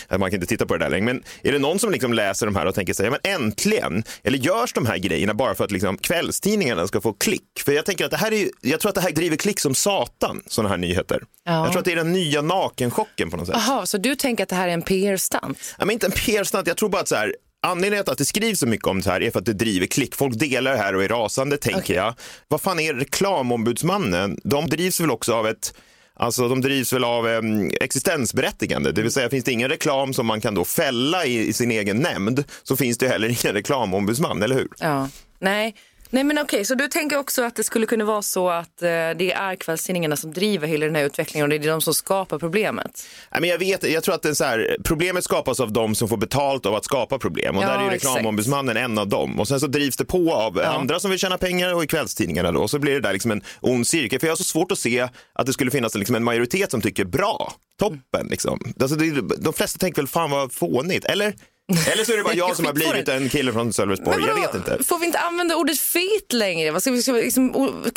ja, 0.10 0.18
man 0.18 0.20
kan 0.32 0.34
inte 0.34 0.48
titta 0.48 0.66
på 0.66 0.78
det 0.78 0.86
där 0.86 0.90
längre. 0.90 1.06
Men 1.06 1.24
är 1.44 1.52
det 1.52 1.60
någon 1.60 1.80
som 1.80 1.92
liksom 1.92 2.14
läser 2.14 2.46
de 2.46 2.56
här 2.56 2.66
och 2.66 2.76
tänker 2.76 2.94
sig, 2.94 3.06
ja, 3.06 3.12
men 3.24 3.34
äntligen, 3.42 4.04
eller 4.24 4.38
görs 4.38 4.74
de 4.74 4.86
här 4.86 4.98
grejerna 4.98 5.34
bara 5.34 5.56
för 5.56 5.64
att 5.64 5.72
liksom 5.72 5.98
kvällstidningarna 5.98 6.88
ska 6.88 7.02
få 7.02 7.14
klick? 7.14 7.44
För 7.66 7.72
jag 7.72 7.86
tänker 7.86 8.06
att 8.06 8.12
det 8.12 8.18
här 8.18 8.32
är, 8.32 8.38
ju- 8.38 8.49
jag 8.62 8.80
tror 8.80 8.90
att 8.90 8.96
det 8.96 9.02
här 9.02 9.12
driver 9.12 9.38
klick 9.38 9.60
som 9.60 9.76
satan, 9.76 10.42
sådana 10.48 10.70
här 10.70 10.78
nyheter. 10.78 11.24
Ja. 11.44 11.64
Jag 11.64 11.72
tror 11.72 11.80
att 11.80 11.86
det 11.86 11.92
är 11.92 11.96
den 11.96 12.12
nya 12.14 12.42
nakenchocken 12.42 13.32
på 13.32 13.38
något 13.38 13.48
sätt. 13.48 13.56
Jaha, 13.68 13.86
så 13.86 13.98
du 13.98 14.16
tänker 14.16 14.44
att 14.44 14.50
det 14.50 14.56
här 14.56 14.68
är 14.68 14.74
en 14.74 14.82
PR-stunt? 14.82 15.76
Ja, 15.78 15.86
men 15.86 15.94
inte 15.94 16.06
en 16.06 16.12
PR-stunt, 16.12 16.68
jag 16.68 16.78
tror 16.78 16.90
bara 16.90 17.02
att 17.02 17.08
så 17.08 17.16
här, 17.16 17.36
Anledningen 17.62 18.06
till 18.06 18.12
att 18.12 18.18
det 18.18 18.26
skrivs 18.26 18.60
så 18.60 18.68
mycket 18.68 18.88
om 18.88 19.02
det 19.02 19.10
här 19.10 19.24
är 19.24 19.32
för 19.32 19.40
att 19.40 19.46
det 19.46 19.54
driver 19.54 19.88
klick. 19.88 20.16
Folk 20.16 20.40
delar 20.40 20.72
det 20.72 20.78
här 20.78 20.96
och 20.96 21.04
är 21.04 21.08
rasande, 21.08 21.58
tänker 21.58 21.80
Okej. 21.80 21.96
jag. 21.96 22.14
Vad 22.48 22.62
fan 22.62 22.80
är 22.80 22.94
reklamombudsmannen? 22.94 24.40
De 24.44 24.70
drivs 24.70 25.00
väl 25.00 25.12
också 25.12 25.34
av 25.34 25.48
ett 25.48 25.74
Alltså 26.22 26.48
de 26.48 26.62
drivs 26.62 26.94
väl 26.94 27.04
av 27.04 27.28
eh, 27.28 27.42
existensberättigande, 27.82 28.92
det 28.92 29.02
vill 29.02 29.12
säga 29.12 29.30
finns 29.30 29.44
det 29.44 29.52
ingen 29.52 29.70
reklam 29.70 30.14
som 30.14 30.26
man 30.26 30.42
kan 30.42 30.56
då 30.56 30.66
fälla 30.66 31.26
i, 31.26 31.48
i 31.48 31.54
sin 31.54 31.72
egen 31.72 31.98
nämnd 31.98 32.44
så 32.64 32.78
finns 32.78 32.98
det 32.98 33.08
heller 33.08 33.28
ingen 33.28 33.56
reklamombudsman, 33.56 34.44
eller 34.44 34.56
hur? 34.56 34.68
Ja. 34.80 35.10
Nej. 35.40 35.76
Nej 36.12 36.24
men 36.24 36.38
okej, 36.38 36.66
så 36.66 36.76
du 36.76 36.88
tänker 36.88 37.18
också 37.18 37.44
att 37.44 37.56
det 37.56 37.64
skulle 37.64 37.86
kunna 37.86 38.06
vara 38.06 38.22
så 38.22 38.50
att 38.50 38.82
eh, 38.82 38.88
det 38.90 39.32
är 39.32 39.56
kvällstidningarna 39.56 40.16
som 40.16 40.34
driver 40.34 40.68
hela 40.68 40.86
den 40.86 40.96
här 40.96 41.04
utvecklingen 41.04 41.44
och 41.44 41.50
det 41.50 41.56
är 41.66 41.72
de 41.72 41.82
som 41.82 41.94
skapar 41.94 42.40
problemet? 42.40 43.06
Nej, 43.32 43.42
men 43.42 43.50
jag, 43.50 43.58
vet, 43.58 43.92
jag 43.92 44.04
tror 44.04 44.16
att 44.16 44.22
det 44.22 44.36
så 44.36 44.44
här, 44.44 44.78
problemet 44.84 45.24
skapas 45.24 45.60
av 45.60 45.72
de 45.74 45.96
som 45.96 46.08
får 46.10 46.18
betalt 46.18 46.66
av 46.66 46.76
att 46.76 46.86
skapa 46.86 47.20
problem 47.20 47.58
och 47.58 47.64
Ja, 47.64 47.68
där 47.68 47.78
är 47.78 47.90
ju 47.90 47.96
exakt. 47.96 48.16
reklamombudsmannen 48.16 48.78
en 48.78 48.98
av 48.98 49.08
dem. 49.08 49.40
Och 49.40 49.48
sen 49.48 49.60
så 49.60 49.68
drivs 49.68 49.98
det 49.98 50.06
på 50.06 50.34
av 50.34 50.60
andra 50.60 51.00
som 51.00 51.10
vill 51.12 51.20
tjäna 51.20 51.38
pengar 51.38 51.74
och 51.74 51.84
i 51.84 51.88
kvällstidningarna 51.88 52.52
då. 52.52 52.60
Och 52.62 52.70
så 52.70 52.80
blir 52.80 52.94
det 52.94 53.00
där 53.00 53.14
liksom 53.14 53.32
en 53.32 53.42
ond 53.62 53.88
cirkel. 53.88 54.20
För 54.20 54.28
jag 54.28 54.32
har 54.32 54.38
så 54.38 54.44
svårt 54.44 54.72
att 54.72 54.80
se 54.80 55.08
att 55.34 55.46
det 55.46 55.54
skulle 55.54 55.72
finnas 55.72 55.96
liksom 55.96 56.16
en 56.16 56.24
majoritet 56.24 56.72
som 56.72 56.82
tycker 56.82 57.06
bra, 57.06 57.54
toppen 57.80 58.28
liksom. 58.30 58.74
Alltså 58.82 58.98
det, 58.98 59.22
de 59.38 59.54
flesta 59.54 59.80
tänker 59.80 60.02
väl 60.02 60.08
fan 60.08 60.32
vad 60.32 60.54
fånigt, 60.54 61.06
eller? 61.06 61.34
Eller 61.94 62.04
så 62.04 62.14
är 62.14 62.18
det 62.18 62.24
bara 62.24 62.34
jag 62.34 62.56
som 62.56 62.66
har 62.66 62.74
blivit 62.74 63.08
en 63.10 63.30
kille 63.30 63.54
från 63.54 63.74
Sölvesborg, 63.74 64.24
jag 64.28 64.36
vet 64.36 64.56
inte. 64.56 64.84
Får 64.84 65.00
vi 65.00 65.06
inte 65.06 65.20
använda 65.20 65.56
ordet 65.56 65.80
fet 65.80 66.34
längre? 66.34 66.72
Vad, 66.72 66.82
ska 66.82 66.92
vi, 66.92 67.02
ska 67.02 67.14
vi 67.14 67.22
liksom, 67.22 67.52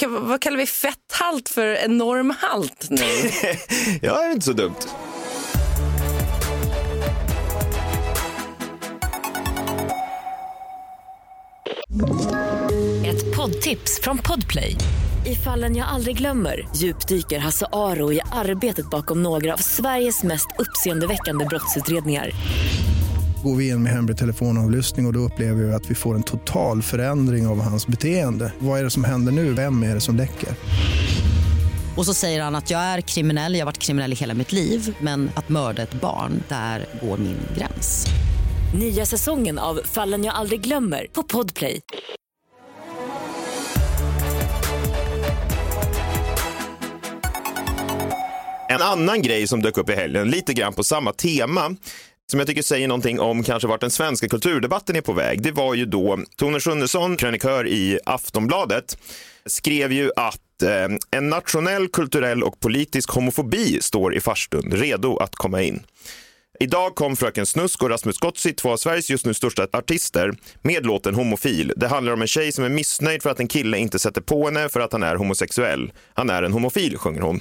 vad 0.08 0.40
kallar 0.40 0.56
vi 0.56 0.66
fetthalt 0.66 1.48
för 1.48 1.66
enorm 1.66 2.34
halt 2.40 2.86
nu? 2.90 3.02
Ja, 4.02 4.20
det 4.20 4.26
är 4.26 4.32
inte 4.32 4.46
så 4.46 4.52
dumt. 4.52 4.74
Ett 13.06 13.36
poddtips 13.36 14.00
från 14.02 14.18
Podplay. 14.18 14.76
I 15.26 15.34
fallen 15.34 15.76
jag 15.76 15.88
aldrig 15.88 16.18
glömmer 16.18 16.68
djupdyker 16.76 17.38
Hasse 17.38 17.66
Aro 17.72 18.12
i 18.12 18.20
arbetet 18.32 18.90
bakom 18.90 19.22
några 19.22 19.52
av 19.52 19.58
Sveriges 19.58 20.22
mest 20.22 20.46
uppseendeväckande 20.58 21.44
brottsutredningar. 21.44 22.30
Går 23.42 23.56
vi 23.56 23.68
in 23.68 23.82
med 23.82 23.92
hemlig 23.92 24.16
telefonavlyssning 24.16 25.06
och, 25.06 25.10
och 25.10 25.12
då 25.12 25.20
upplever 25.20 25.62
vi 25.62 25.72
att 25.72 25.90
vi 25.90 25.94
får 25.94 26.14
en 26.14 26.22
total 26.22 26.82
förändring 26.82 27.46
av 27.46 27.60
hans 27.60 27.86
beteende. 27.86 28.52
Vad 28.58 28.80
är 28.80 28.84
det 28.84 28.90
som 28.90 29.04
händer 29.04 29.32
nu? 29.32 29.52
Vem 29.52 29.82
är 29.82 29.94
det 29.94 30.00
som 30.00 30.16
läcker? 30.16 30.48
Och 31.96 32.06
så 32.06 32.14
säger 32.14 32.42
han 32.42 32.54
att 32.54 32.70
jag 32.70 32.80
är 32.80 33.00
kriminell, 33.00 33.54
jag 33.54 33.60
har 33.60 33.66
varit 33.66 33.78
kriminell 33.78 34.12
i 34.12 34.16
hela 34.16 34.34
mitt 34.34 34.52
liv 34.52 34.96
men 35.00 35.30
att 35.34 35.48
mörda 35.48 35.82
ett 35.82 36.00
barn, 36.00 36.42
där 36.48 36.86
går 37.02 37.18
min 37.18 37.38
gräns. 37.56 38.06
Nya 38.74 39.06
säsongen 39.06 39.58
av 39.58 39.80
Fallen 39.84 40.24
jag 40.24 40.34
aldrig 40.34 40.60
glömmer 40.60 41.06
på 41.12 41.22
Podplay. 41.22 41.80
En 48.68 48.82
annan 48.82 49.22
grej 49.22 49.46
som 49.46 49.62
dök 49.62 49.78
upp 49.78 49.90
i 49.90 49.92
helgen, 49.92 50.30
lite 50.30 50.54
grann 50.54 50.72
på 50.72 50.84
samma 50.84 51.12
tema, 51.12 51.76
som 52.30 52.40
jag 52.40 52.46
tycker 52.46 52.62
säger 52.62 52.88
någonting 52.88 53.20
om 53.20 53.42
kanske 53.42 53.68
vart 53.68 53.80
den 53.80 53.90
svenska 53.90 54.28
kulturdebatten 54.28 54.96
är 54.96 55.00
på 55.00 55.12
väg, 55.12 55.42
det 55.42 55.52
var 55.52 55.74
ju 55.74 55.86
då 55.86 56.18
Tone 56.36 56.60
Schunnesson, 56.60 57.16
krönikör 57.16 57.66
i 57.66 57.98
Aftonbladet, 58.04 58.98
skrev 59.46 59.92
ju 59.92 60.10
att 60.16 60.62
eh, 60.62 60.96
en 61.10 61.28
nationell, 61.28 61.88
kulturell 61.88 62.42
och 62.42 62.60
politisk 62.60 63.10
homofobi 63.10 63.78
står 63.80 64.14
i 64.14 64.20
farstun, 64.20 64.72
redo 64.72 65.16
att 65.16 65.34
komma 65.34 65.62
in. 65.62 65.82
Idag 66.60 66.94
kom 66.94 67.16
Fröken 67.16 67.46
Snusk 67.46 67.82
och 67.82 67.90
Rasmus 67.90 68.18
Gozzi, 68.18 68.52
två 68.52 68.70
av 68.70 68.76
Sveriges 68.76 69.10
just 69.10 69.26
nu 69.26 69.34
största 69.34 69.66
artister, 69.72 70.32
med 70.62 70.86
låten 70.86 71.14
Homofil. 71.14 71.72
Det 71.76 71.88
handlar 71.88 72.12
om 72.12 72.22
en 72.22 72.28
tjej 72.28 72.52
som 72.52 72.64
är 72.64 72.68
missnöjd 72.68 73.22
för 73.22 73.30
att 73.30 73.40
en 73.40 73.48
kille 73.48 73.78
inte 73.78 73.98
sätter 73.98 74.20
på 74.20 74.44
henne 74.44 74.68
för 74.68 74.80
att 74.80 74.92
han 74.92 75.02
är 75.02 75.16
homosexuell. 75.16 75.92
Han 76.14 76.30
är 76.30 76.42
en 76.42 76.52
homofil, 76.52 76.98
sjunger 76.98 77.20
hon. 77.20 77.40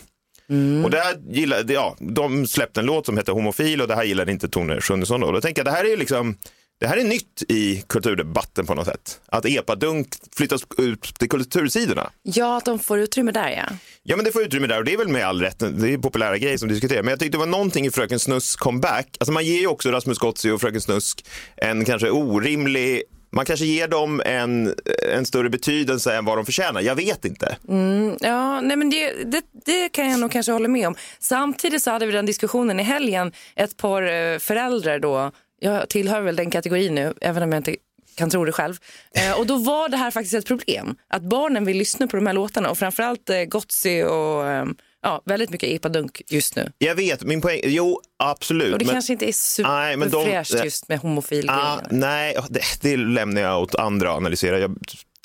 Och 0.83 0.91
det 0.91 0.97
här 0.97 1.15
gillade, 1.29 1.73
ja, 1.73 1.95
de 1.99 2.47
släppte 2.47 2.79
en 2.79 2.85
låt 2.85 3.05
som 3.05 3.17
heter 3.17 3.31
Homofil 3.33 3.81
och 3.81 3.87
det 3.87 3.95
här 3.95 4.03
gillade 4.03 4.31
inte 4.31 4.49
Tone 4.49 4.81
Schunnesson. 4.81 5.21
Då. 5.21 5.31
Då 5.31 5.41
tänker 5.41 5.59
jag, 5.59 5.65
det 5.65 5.71
här 5.71 5.93
är 5.93 5.97
liksom, 5.97 6.37
det 6.79 6.87
här 6.87 6.97
är 6.97 7.03
nytt 7.03 7.43
i 7.47 7.83
kulturdebatten 7.89 8.65
på 8.65 8.73
något 8.73 8.85
sätt. 8.85 9.19
Att 9.25 9.45
epadunk 9.45 10.07
flyttas 10.35 10.61
ut 10.77 11.01
till 11.19 11.29
kultursidorna. 11.29 12.09
ja, 12.23 12.57
att 12.57 12.65
de 12.65 12.79
får 12.79 12.99
utrymme 12.99 13.31
där 13.31 13.49
ja. 13.49 13.75
Ja 14.03 14.15
men 14.15 14.25
det 14.25 14.31
får 14.31 14.41
utrymme 14.43 14.67
där 14.67 14.77
och 14.77 14.85
det 14.85 14.93
är 14.93 14.97
väl 14.97 15.07
med 15.07 15.25
all 15.25 15.41
rätt, 15.41 15.59
det 15.59 15.93
är 15.93 15.97
populära 15.97 16.37
grejer 16.37 16.57
som 16.57 16.69
diskuteras. 16.69 17.03
Men 17.03 17.09
jag 17.09 17.19
tyckte 17.19 17.37
det 17.37 17.39
var 17.39 17.45
någonting 17.45 17.85
i 17.85 17.91
Fröken 17.91 18.19
Snusk 18.19 18.59
comeback, 18.59 19.07
alltså 19.19 19.31
man 19.31 19.45
ger 19.45 19.59
ju 19.59 19.67
också 19.67 19.91
Rasmus 19.91 20.17
Gozzi 20.17 20.51
och 20.51 20.61
Fröken 20.61 20.81
Snusk 20.81 21.25
en 21.55 21.85
kanske 21.85 22.09
orimlig 22.09 23.03
man 23.31 23.45
kanske 23.45 23.65
ger 23.65 23.87
dem 23.87 24.21
en, 24.25 24.75
en 25.13 25.25
större 25.25 25.49
betydelse 25.49 26.15
än 26.15 26.25
vad 26.25 26.37
de 26.37 26.45
förtjänar. 26.45 26.81
Jag 26.81 26.95
vet 26.95 27.25
inte. 27.25 27.57
Mm, 27.69 28.17
ja, 28.19 28.61
nej 28.61 28.77
men 28.77 28.89
det, 28.89 29.13
det, 29.23 29.41
det 29.65 29.89
kan 29.89 30.09
jag 30.09 30.19
nog 30.19 30.31
kanske 30.31 30.51
hålla 30.51 30.67
med 30.67 30.87
om. 30.87 30.95
Samtidigt 31.19 31.83
så 31.83 31.91
hade 31.91 32.05
vi 32.05 32.11
den 32.11 32.25
diskussionen 32.25 32.79
i 32.79 32.83
helgen. 32.83 33.31
Ett 33.55 33.77
par 33.77 34.03
eh, 34.03 34.39
föräldrar 34.39 34.99
då, 34.99 35.31
jag 35.59 35.89
tillhör 35.89 36.21
väl 36.21 36.35
den 36.35 36.51
kategorin 36.51 36.95
nu, 36.95 37.13
även 37.21 37.43
om 37.43 37.51
jag 37.51 37.59
inte 37.59 37.75
kan 38.15 38.29
tro 38.29 38.45
det 38.45 38.51
själv. 38.51 38.75
Eh, 39.15 39.39
och 39.39 39.47
då 39.47 39.57
var 39.57 39.89
det 39.89 39.97
här 39.97 40.11
faktiskt 40.11 40.33
ett 40.33 40.47
problem. 40.47 40.95
Att 41.07 41.21
barnen 41.21 41.65
vill 41.65 41.77
lyssna 41.77 42.07
på 42.07 42.15
de 42.15 42.27
här 42.27 42.33
låtarna 42.33 42.69
och 42.69 42.77
framförallt 42.77 43.29
eh, 43.29 43.43
Gotsi 43.43 44.03
och 44.03 44.47
eh, 44.47 44.65
ja, 45.01 45.21
väldigt 45.25 45.49
mycket 45.49 45.69
epadunk 45.69 46.21
just 46.29 46.55
nu. 46.55 46.71
Jag 46.77 46.95
vet, 46.95 47.23
min 47.23 47.41
poäng, 47.41 47.61
jo 47.63 48.01
absolut. 48.19 48.73
Och 48.73 48.79
det 48.79 48.85
men- 48.85 48.93
kanske 48.95 49.13
inte 49.13 49.25
är 49.25 49.97
men 49.97 50.09
de- 50.09 50.25
superfräscht 50.25 50.63
just 50.65 50.87
med 50.89 50.99
homofilgrejerna. 50.99 51.63
Ah, 51.63 51.87
nej, 51.91 52.35
det, 52.49 52.61
det 52.81 52.97
lämnar 52.97 53.41
jag 53.41 53.61
åt 53.61 53.75
andra 53.75 54.11
att 54.11 54.17
analysera. 54.17 54.59
Jag, 54.59 54.75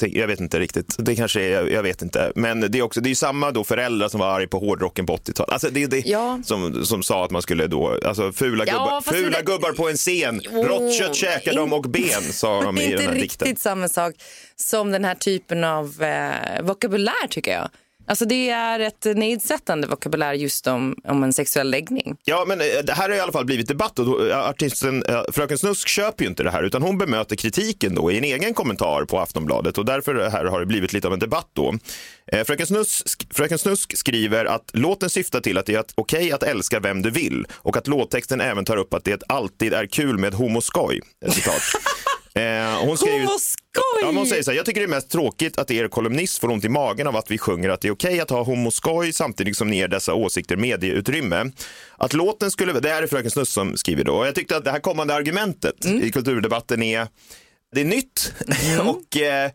jag 0.00 0.26
vet 0.26 0.40
inte 0.40 0.58
riktigt. 0.60 0.96
Det 0.98 1.16
kanske 1.16 1.42
är, 1.42 1.50
jag, 1.50 1.70
jag 1.72 1.82
vet 1.82 2.02
inte. 2.02 2.32
Men 2.34 2.60
det 2.60 2.78
är 2.78 2.82
också, 2.82 3.00
det 3.00 3.10
är 3.10 3.14
samma 3.14 3.50
då 3.50 3.64
föräldrar 3.64 4.08
som 4.08 4.20
var 4.20 4.26
arga 4.36 4.48
på 4.48 4.58
hårdrocken 4.58 5.06
på 5.06 5.16
80-talet. 5.16 5.52
Alltså 5.52 5.70
det 5.70 5.82
är 5.82 5.88
det 5.88 6.06
Ja. 6.06 6.40
som, 6.44 6.84
som 6.84 7.02
sa 7.02 7.24
att 7.24 7.30
man 7.30 7.42
skulle 7.42 7.66
då, 7.66 7.98
alltså 8.04 8.32
fula, 8.32 8.64
Ja, 8.66 8.72
gubbar, 8.72 9.00
fula 9.00 9.38
det- 9.38 9.44
gubbar 9.44 9.72
på 9.72 9.88
en 9.88 9.96
scen, 9.96 10.40
Jo, 10.44 10.62
rått 10.62 10.94
kött 10.98 11.14
käkar 11.16 11.54
de 11.54 11.66
in- 11.66 11.72
och 11.72 11.82
ben, 11.82 12.22
sa 12.22 12.62
de 12.64 12.78
i 12.78 12.84
inte 12.84 12.96
den 12.96 13.06
här 13.06 13.14
riktigt 13.14 13.38
dikten. 13.38 13.56
samma 13.56 13.88
sak 13.88 14.14
som 14.56 14.90
den 14.92 15.04
här 15.04 15.14
typen 15.14 15.64
av 15.64 16.02
eh, 16.02 16.62
vokabulär 16.62 17.26
tycker 17.30 17.52
jag. 17.52 17.68
Alltså 18.07 18.25
det 18.25 18.51
är 18.51 18.81
ett 18.81 19.05
nedsättande 19.05 19.87
vokabulär 19.87 20.35
just 20.35 20.66
om, 20.66 20.97
om 21.05 21.25
en 21.25 21.33
sexuell 21.33 21.71
läggning. 21.71 22.16
Ja, 22.25 22.45
men 22.49 22.61
eh, 22.61 22.66
det 22.85 22.92
här 22.92 23.09
har 23.09 23.16
i 23.16 23.21
alla 23.21 23.33
fall 23.33 23.45
blivit 23.45 23.69
debatt 23.69 23.99
och 23.99 24.07
då, 24.07 24.27
eh, 24.27 24.49
artisten 24.49 25.05
eh, 25.05 25.23
Fröken 25.33 25.59
Snusk 25.59 25.88
köper 25.88 26.25
ju 26.25 26.31
inte 26.31 26.42
det 26.42 26.51
här 26.51 26.62
utan 26.62 26.83
hon 26.83 26.99
bemöter 26.99 27.37
kritiken 27.37 27.95
då 27.95 28.11
i 28.11 28.19
en 28.19 28.25
egen 28.25 28.55
kommentar 28.55 29.05
på 29.05 29.19
Aftonbladet 29.19 29.79
och 29.79 29.85
därför 29.85 30.31
här 30.31 30.45
har 30.45 30.61
det 30.61 30.66
blivit 30.66 30.92
lite 30.92 31.07
av 31.07 31.12
en 31.12 31.19
debatt 31.19 31.49
då. 31.53 31.75
Fröken 32.47 32.66
Snusk, 32.66 33.35
Fröken 33.35 33.59
Snusk 33.59 33.97
skriver 33.97 34.45
att 34.45 34.71
låten 34.73 35.11
syftar 35.11 35.40
till 35.40 35.59
att 35.59 35.66
det 35.66 35.75
är 35.75 35.85
okej 35.95 36.16
okej 36.16 36.33
att 36.33 36.42
älska 36.42 36.81
vem 36.81 37.03
du 37.03 37.11
vill 37.11 37.47
och 37.53 37.77
att 37.77 37.87
låttexten 37.87 38.40
även 38.40 38.64
tar 38.64 38.77
upp 38.77 38.95
att 38.95 39.05
det 39.05 39.23
alltid 39.29 39.73
är 39.73 39.87
kul 39.87 40.19
med 40.19 40.35
homoskoj. 40.35 41.01
Ett 41.27 41.33
Citat. 41.33 41.62
Eh, 42.37 42.85
hon 42.87 42.96
skriver- 42.96 43.18
Homoskoj! 43.18 43.83
Ja, 44.01 44.07
men 44.07 44.16
hon 44.16 44.27
säger 44.27 44.42
så 44.42 44.51
här, 44.51 44.57
jag 44.57 44.66
tycker 44.66 44.81
det 44.81 44.87
är 44.87 44.88
mest 44.88 45.11
tråkigt 45.11 45.59
att 45.59 45.70
er 45.70 45.88
kolumnist 45.88 46.38
får 46.38 46.51
ont 46.51 46.64
i 46.64 46.68
magen 46.68 47.07
av 47.07 47.16
att 47.16 47.31
vi 47.31 47.38
sjunger 47.38 47.68
att 47.68 47.81
det 47.81 47.88
är 47.88 47.92
okej 47.92 48.20
att 48.20 48.31
ha 48.31 48.42
homoskoj 48.42 49.12
samtidigt 49.12 49.57
som 49.57 49.68
ni 49.70 49.77
ger 49.77 49.88
dessa 49.88 50.14
åsikter 50.14 50.57
medieutrymme. 50.57 51.51
Att 51.96 52.12
låten 52.12 52.51
skulle, 52.51 52.72
det 52.72 52.88
här 52.88 53.03
är 53.03 53.07
Fröken 53.07 53.31
Snusk 53.31 53.53
som 53.53 53.77
skriver 53.77 54.05
då, 54.05 54.14
och 54.14 54.27
jag 54.27 54.35
tyckte 54.35 54.57
att 54.57 54.64
det 54.64 54.70
här 54.70 54.81
kommande 54.81 55.14
argumentet 55.14 55.85
i 55.85 56.11
kulturdebatten 56.12 56.83
är, 56.83 57.07
det 57.75 57.81
är 57.81 57.85
nytt 57.85 58.33
och 58.87 59.16
eh, 59.16 59.51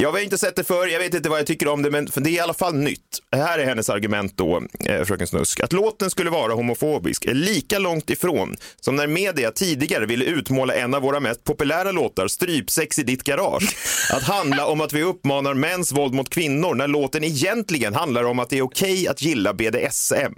jag 0.00 0.12
har 0.12 0.18
inte 0.18 0.38
sett 0.38 0.56
det 0.56 0.64
förr, 0.64 0.86
jag 0.86 0.98
vet 0.98 1.14
inte 1.14 1.28
vad 1.28 1.38
jag 1.38 1.46
tycker 1.46 1.68
om 1.68 1.82
det, 1.82 1.90
men 1.90 2.08
det 2.14 2.30
är 2.30 2.32
i 2.32 2.40
alla 2.40 2.54
fall 2.54 2.74
nytt. 2.74 3.18
Här 3.32 3.58
är 3.58 3.64
hennes 3.64 3.90
argument 3.90 4.36
då, 4.36 4.62
eh, 4.84 5.04
Fröken 5.04 5.26
Snusk. 5.26 5.60
Att 5.60 5.72
låten 5.72 6.10
skulle 6.10 6.30
vara 6.30 6.52
homofobisk 6.52 7.24
är 7.24 7.34
lika 7.34 7.78
långt 7.78 8.10
ifrån 8.10 8.56
som 8.80 8.96
när 8.96 9.06
media 9.06 9.50
tidigare 9.50 10.06
ville 10.06 10.24
utmåla 10.24 10.74
en 10.74 10.94
av 10.94 11.02
våra 11.02 11.20
mest 11.20 11.44
populära 11.44 11.92
låtar, 11.92 12.28
Strypsex 12.28 12.98
i 12.98 13.02
ditt 13.02 13.24
garage, 13.24 13.76
att 14.12 14.22
handla 14.22 14.66
om 14.66 14.80
att 14.80 14.92
vi 14.92 15.02
uppmanar 15.02 15.54
mäns 15.54 15.92
våld 15.92 16.14
mot 16.14 16.30
kvinnor 16.30 16.74
när 16.74 16.88
låten 16.88 17.24
egentligen 17.24 17.94
handlar 17.94 18.24
om 18.24 18.38
att 18.38 18.50
det 18.50 18.58
är 18.58 18.62
okej 18.62 19.08
att 19.08 19.22
gilla 19.22 19.54
BDSM. 19.54 20.32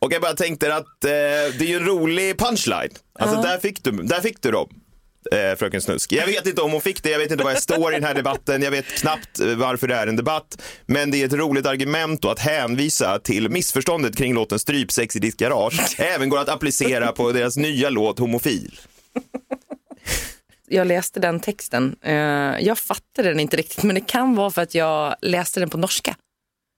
Och 0.00 0.12
jag 0.12 0.22
bara 0.22 0.34
tänkte 0.34 0.74
att 0.74 1.04
eh, 1.04 1.10
det 1.58 1.60
är 1.60 1.66
ju 1.66 1.76
en 1.76 1.86
rolig 1.86 2.38
punchline. 2.38 2.90
Alltså 3.18 3.42
där, 3.42 3.58
fick 3.58 3.84
du, 3.84 3.90
där 3.90 4.20
fick 4.20 4.42
du 4.42 4.50
dem. 4.50 4.68
Eh, 5.32 5.56
fröken 5.56 5.80
Snusk. 5.80 6.12
Jag 6.12 6.26
vet 6.26 6.46
inte 6.46 6.62
om 6.62 6.72
hon 6.72 6.80
fick 6.80 7.02
det, 7.02 7.10
jag 7.10 7.18
vet 7.18 7.30
inte 7.30 7.44
vad 7.44 7.52
jag 7.52 7.62
står 7.62 7.92
i 7.92 7.94
den 7.94 8.04
här 8.04 8.14
debatten, 8.14 8.62
jag 8.62 8.70
vet 8.70 8.86
knappt 8.86 9.40
eh, 9.40 9.46
varför 9.46 9.88
det 9.88 9.94
är 9.94 10.06
en 10.06 10.16
debatt. 10.16 10.62
Men 10.86 11.10
det 11.10 11.22
är 11.22 11.26
ett 11.26 11.32
roligt 11.32 11.66
argument 11.66 12.22
då 12.22 12.30
att 12.30 12.38
hänvisa 12.38 13.18
till 13.18 13.48
missförståndet 13.48 14.16
kring 14.16 14.34
låten 14.34 14.58
Strypsex 14.58 15.16
i 15.16 15.18
ditt 15.18 15.36
garage. 15.36 15.96
Även 15.98 16.28
går 16.28 16.38
att 16.38 16.48
applicera 16.48 17.12
på 17.12 17.32
deras 17.32 17.56
nya 17.56 17.90
låt 17.90 18.18
Homofil. 18.18 18.80
Jag 20.68 20.86
läste 20.86 21.20
den 21.20 21.40
texten. 21.40 21.96
Eh, 22.02 22.14
jag 22.60 22.78
fattade 22.78 23.28
den 23.28 23.40
inte 23.40 23.56
riktigt 23.56 23.82
men 23.82 23.94
det 23.94 24.00
kan 24.00 24.34
vara 24.34 24.50
för 24.50 24.62
att 24.62 24.74
jag 24.74 25.16
läste 25.20 25.60
den 25.60 25.70
på 25.70 25.78
norska. 25.78 26.16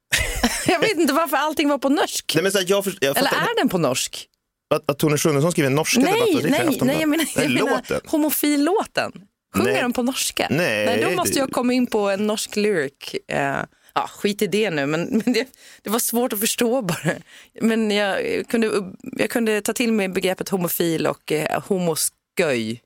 jag 0.66 0.80
vet 0.80 0.96
inte 0.96 1.12
varför 1.12 1.36
allting 1.36 1.68
var 1.68 1.78
på 1.78 1.88
norsk. 1.88 2.32
Nej, 2.34 2.42
men 2.42 2.52
så 2.52 2.58
här, 2.58 2.66
jag, 2.68 2.86
jag 3.00 3.18
Eller 3.18 3.30
är 3.30 3.56
den 3.56 3.68
på 3.68 3.78
norsk? 3.78 4.28
Att, 4.74 4.90
att 4.90 4.98
Tone 4.98 5.18
Schunnesson 5.18 5.52
skriver 5.52 5.70
norska 5.70 6.00
Nej, 6.00 6.12
debattartiklar 6.12 6.48
i 6.48 6.50
nej, 6.50 6.60
Aftonbladet? 6.60 6.86
nej, 6.86 7.00
jag 7.00 7.08
menar, 7.08 7.24
jag 7.34 7.44
Nej, 7.50 7.54
menar 7.64 7.70
låten. 7.76 8.00
homofillåten. 8.06 9.12
Sjunger 9.56 9.72
Nej. 9.72 9.82
de 9.82 9.92
på 9.92 10.02
norska? 10.02 10.46
Nej, 10.50 11.00
då 11.02 11.08
det- 11.08 11.16
måste 11.16 11.38
jag 11.38 11.52
komma 11.52 11.72
in 11.72 11.86
på 11.86 11.98
en 12.10 12.26
norsk 12.26 12.56
lyric. 12.56 12.92
Eh, 13.28 13.56
ja, 13.94 14.10
skit 14.12 14.42
i 14.42 14.46
det 14.46 14.70
nu, 14.70 14.86
men, 14.86 15.02
men 15.24 15.32
det, 15.32 15.46
det 15.82 15.90
var 15.90 15.98
svårt 15.98 16.32
att 16.32 16.40
förstå 16.40 16.82
bara. 16.82 17.10
Men 17.60 17.90
jag 17.90 18.18
kunde, 18.48 18.70
jag 19.02 19.30
kunde 19.30 19.60
ta 19.60 19.72
till 19.72 19.92
mig 19.92 20.08
begreppet 20.08 20.48
homofil 20.48 21.06
och 21.06 21.32
eh, 21.32 21.62
homosköj. 21.62 22.80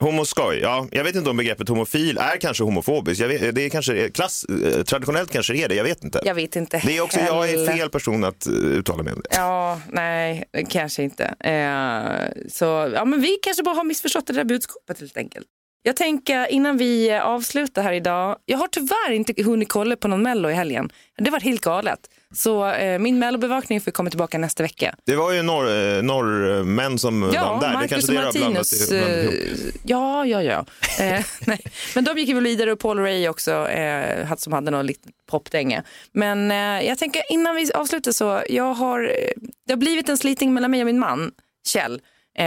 Homoskoj, 0.00 0.58
ja. 0.58 0.88
Jag 0.90 1.04
vet 1.04 1.16
inte 1.16 1.30
om 1.30 1.36
begreppet 1.36 1.68
homofil 1.68 2.18
är 2.18 2.36
kanske 2.36 2.64
homofobiskt. 2.64 3.24
Vet, 3.24 3.54
det 3.54 3.62
är 3.62 3.68
kanske 3.70 4.10
klass, 4.10 4.44
eh, 4.44 4.82
traditionellt 4.82 5.30
kanske 5.32 5.52
det 5.52 5.62
är 5.62 5.68
det, 5.68 5.74
jag 5.74 5.84
vet 5.84 6.04
inte. 6.04 6.20
Jag 6.24 6.34
vet 6.34 6.56
inte 6.56 6.82
Det 6.86 6.96
är 6.96 7.00
också, 7.00 7.20
jag 7.20 7.50
är 7.50 7.66
fel 7.66 7.90
person 7.90 8.24
att 8.24 8.46
eh, 8.46 8.52
uttala 8.52 9.02
mig 9.02 9.12
om 9.12 9.20
det. 9.20 9.36
Ja, 9.36 9.80
nej, 9.92 10.44
kanske 10.68 11.02
inte. 11.02 11.24
Eh, 11.24 12.48
så, 12.48 12.64
ja, 12.94 13.04
men 13.04 13.20
vi 13.20 13.38
kanske 13.42 13.62
bara 13.62 13.74
har 13.74 13.84
missförstått 13.84 14.26
det 14.26 14.32
där 14.32 14.44
budskapet 14.44 15.00
helt 15.00 15.16
enkelt. 15.16 15.46
Jag 15.82 15.96
tänker 15.96 16.46
innan 16.46 16.76
vi 16.76 17.10
eh, 17.10 17.22
avslutar 17.26 17.82
här 17.82 17.92
idag. 17.92 18.36
Jag 18.44 18.58
har 18.58 18.68
tyvärr 18.68 19.12
inte 19.12 19.42
hunnit 19.42 19.68
kolla 19.68 19.96
på 19.96 20.08
någon 20.08 20.22
mello 20.22 20.50
i 20.50 20.52
helgen. 20.52 20.90
Det 21.18 21.30
var 21.30 21.40
helt 21.40 21.60
galet. 21.60 22.00
Så 22.36 22.66
eh, 22.66 22.98
min 22.98 23.18
mellobevakning 23.18 23.80
får 23.80 23.90
komma 23.90 24.10
tillbaka 24.10 24.38
nästa 24.38 24.62
vecka. 24.62 24.94
Det 25.06 25.16
var 25.16 25.32
ju 25.32 25.42
norr, 25.42 25.66
eh, 25.96 26.02
norrmän 26.02 26.98
som 26.98 27.20
vann 27.20 27.30
Ja, 27.34 27.58
där. 27.60 27.68
det 27.68 27.74
Marcus 27.74 27.90
kanske 27.90 28.12
det 28.12 28.18
har 28.18 28.32
blandat 28.32 28.52
Martinus. 28.54 28.88
blandat 28.88 29.34
eh, 29.34 29.70
Ja, 29.82 30.26
ja, 30.26 30.42
ja. 30.42 30.64
Eh, 31.04 31.24
nej. 31.46 31.60
Men 31.94 32.04
de 32.04 32.18
gick 32.18 32.28
ju 32.28 32.40
vidare 32.40 32.72
och 32.72 32.78
Paul 32.78 32.98
Ray 32.98 33.28
också, 33.28 33.68
eh, 33.68 34.34
som 34.36 34.52
hade 34.52 34.70
någon 34.70 34.86
litet 34.86 35.12
popdänga. 35.30 35.82
Men 36.12 36.50
eh, 36.50 36.86
jag 36.88 36.98
tänker 36.98 37.22
innan 37.32 37.56
vi 37.56 37.72
avslutar 37.72 38.12
så, 38.12 38.42
jag 38.48 38.74
har, 38.74 39.00
eh, 39.02 39.28
det 39.66 39.72
har 39.72 39.78
blivit 39.78 40.08
en 40.08 40.18
slitning 40.18 40.54
mellan 40.54 40.70
mig 40.70 40.80
och 40.80 40.86
min 40.86 40.98
man, 40.98 41.30
Kjell. 41.68 42.00
Eh, 42.38 42.44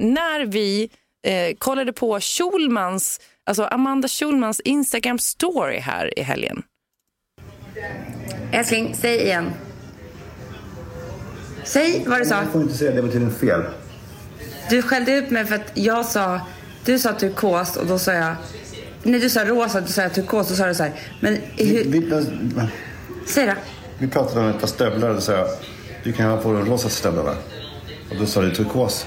när 0.00 0.46
vi 0.46 0.90
kollade 1.58 1.92
på 1.92 2.20
Schulmans, 2.20 3.20
alltså 3.46 3.64
Amanda 3.64 4.08
Schulmans 4.08 4.60
Instagram 4.60 5.18
story 5.18 5.78
här 5.78 6.18
i 6.18 6.22
helgen. 6.22 6.62
Älskling, 8.52 8.96
säg 9.00 9.22
igen. 9.22 9.50
Säg 11.64 12.04
vad 12.06 12.20
du 12.20 12.24
sa. 12.24 12.34
Jag 12.34 12.52
får 12.52 12.62
inte 12.62 12.74
säga 12.74 12.90
det 12.90 13.02
betyder 13.02 13.30
fel. 13.30 13.62
Du 14.70 14.82
skällde 14.82 15.12
ut 15.12 15.30
mig 15.30 15.46
för 15.46 15.54
att 15.54 15.70
jag 15.74 16.06
sa, 16.06 16.40
du 16.84 16.98
sa 16.98 17.12
turkos 17.12 17.76
och 17.76 17.86
då 17.86 17.98
sa 17.98 18.12
jag, 18.12 18.34
nej 19.02 19.20
du 19.20 19.30
sa 19.30 19.44
rosa, 19.44 19.80
då 19.80 19.86
sa 19.86 20.02
jag 20.02 20.14
turkos 20.14 20.46
och 20.46 20.50
då 20.52 20.56
sa 20.56 20.66
du 20.66 20.74
så 20.74 20.82
här, 20.82 20.92
men 21.20 21.38
Vi, 21.56 21.64
hur, 21.64 21.84
vi, 21.84 22.24
säg 23.26 23.46
då. 23.46 23.52
vi 23.98 24.08
pratade 24.08 24.40
om 24.40 24.48
ett 24.48 24.60
par 24.60 24.66
stövlar 24.66 25.08
och 25.08 25.14
då 25.14 25.20
sa 25.20 25.32
jag, 25.32 25.48
du 26.04 26.12
kan 26.12 26.30
ha 26.30 26.36
på 26.36 26.52
dig 26.52 26.62
rosa 26.62 26.88
stövlar 26.88 27.36
Och 28.10 28.16
då 28.18 28.26
sa 28.26 28.40
du 28.40 28.50
turkos. 28.54 29.06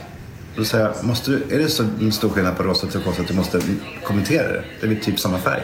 Då 0.56 0.66
sa 0.66 0.78
jag, 0.78 1.04
måste 1.04 1.32
du, 1.32 1.44
är 1.56 1.60
det 1.60 1.70
så 1.70 1.86
stor 2.12 2.30
skillnad 2.30 2.58
på 2.58 2.64
rosa 2.64 2.88
och 2.88 2.94
turkos 2.94 3.20
att 3.20 3.28
du 3.28 3.34
måste 3.34 3.62
kommentera 4.04 4.48
det? 4.48 4.64
Det 4.80 4.86
är 4.86 4.90
väl 4.90 5.04
typ 5.04 5.20
samma 5.20 5.40
färg? 5.40 5.64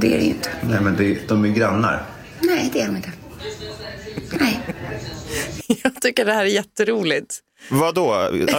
Det 0.00 0.14
är 0.14 0.18
det 0.18 0.24
ju 0.24 0.30
inte. 0.30 0.50
Nej 0.68 0.80
men 0.80 0.96
det, 0.96 1.28
de 1.28 1.44
är 1.44 1.48
grannar. 1.48 2.02
Nej, 2.40 2.70
det 2.72 2.80
är 2.80 2.86
de 2.86 2.96
inte. 2.96 3.12
Nej. 4.40 4.60
Jag 5.82 6.00
tycker 6.02 6.24
det 6.24 6.32
här 6.32 6.44
är 6.44 6.48
jätteroligt. 6.48 7.38
Vad 7.70 7.94
då? 7.94 8.12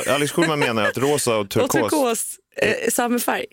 Alex 0.10 0.32
Schulman 0.32 0.60
menar 0.60 0.84
att 0.84 0.98
rosa 0.98 1.36
och 1.36 1.42
Och 1.42 1.50
turkos... 1.50 1.72
turkos 1.72 2.36
eh, 2.62 2.88
är 2.88 2.92
samma 2.92 3.20
färg. 3.20 3.46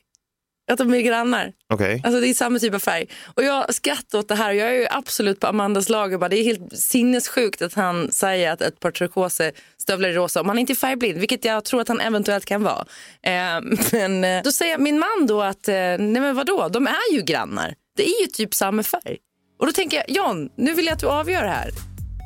Att 0.73 0.79
de 0.79 0.95
är 0.95 1.01
grannar. 1.01 1.53
Okej. 1.75 2.01
Alltså 2.05 2.21
det 2.21 2.29
är 2.29 2.35
samma 2.35 2.59
typ 2.59 2.75
av 2.75 2.79
färg. 2.79 3.07
Och 3.35 3.45
jag 3.45 3.75
skrattar 3.75 4.19
åt 4.19 4.29
det 4.29 4.35
här. 4.35 4.53
Jag 4.53 4.69
är 4.69 4.73
ju 4.73 4.87
absolut 4.91 5.41
på 5.41 5.47
Amandas 5.47 5.89
lag. 5.89 6.13
och 6.13 6.21
Bara, 6.21 6.29
det 6.29 6.37
är 6.37 6.45
helt 6.45 6.79
sinnessjukt 6.79 7.63
att 7.63 7.75
han 7.75 8.13
säger 8.13 8.53
att 8.53 8.61
ett 8.61 8.81
par 8.81 8.91
turkoser 8.91 9.53
stövlar 9.79 10.09
är 10.09 10.13
rosa. 10.13 10.41
Om 10.41 10.49
han 10.49 10.59
inte 10.59 10.73
är 10.73 10.75
färgblind, 10.75 11.19
vilket 11.19 11.45
jag 11.45 11.65
tror 11.65 11.81
att 11.81 11.89
han 11.89 12.01
eventuellt 12.01 12.45
kan 12.45 12.63
vara. 12.63 12.85
Eh, 13.23 13.33
men 13.93 14.25
eh, 14.25 14.43
då 14.43 14.53
säger 14.53 14.79
min 14.79 14.99
man 14.99 15.27
då 15.27 15.43
att, 15.43 15.69
eh, 15.69 15.75
nej 15.75 15.99
men 15.99 16.37
vadå, 16.37 16.69
de 16.69 16.87
är 16.87 17.15
ju 17.15 17.23
grannar. 17.23 17.75
Det 17.97 18.05
är 18.05 18.21
ju 18.21 18.27
typ 18.27 18.55
samma 18.55 18.83
färg. 18.83 19.17
Och 19.61 19.67
då 19.67 19.73
tänker 19.73 19.97
jag, 19.97 20.11
John, 20.11 20.49
nu 20.57 20.75
vill 20.75 20.87
jag 20.87 20.93
att 20.93 21.01
du 21.01 21.07
avgör 21.07 21.43
det 21.43 21.49
här. 21.49 21.71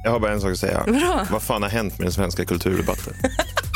Jag 0.05 0.11
har 0.11 0.21
bara 0.21 0.33
en 0.33 0.41
sak 0.41 0.53
att 0.53 0.59
säga. 0.59 0.85
Vadå? 0.87 1.27
Vad 1.31 1.43
fan 1.43 1.63
har 1.63 1.71
hänt 1.71 1.99
med 1.99 2.07
den 2.07 2.13
svenska 2.13 2.45
kulturdebatten? 2.45 3.15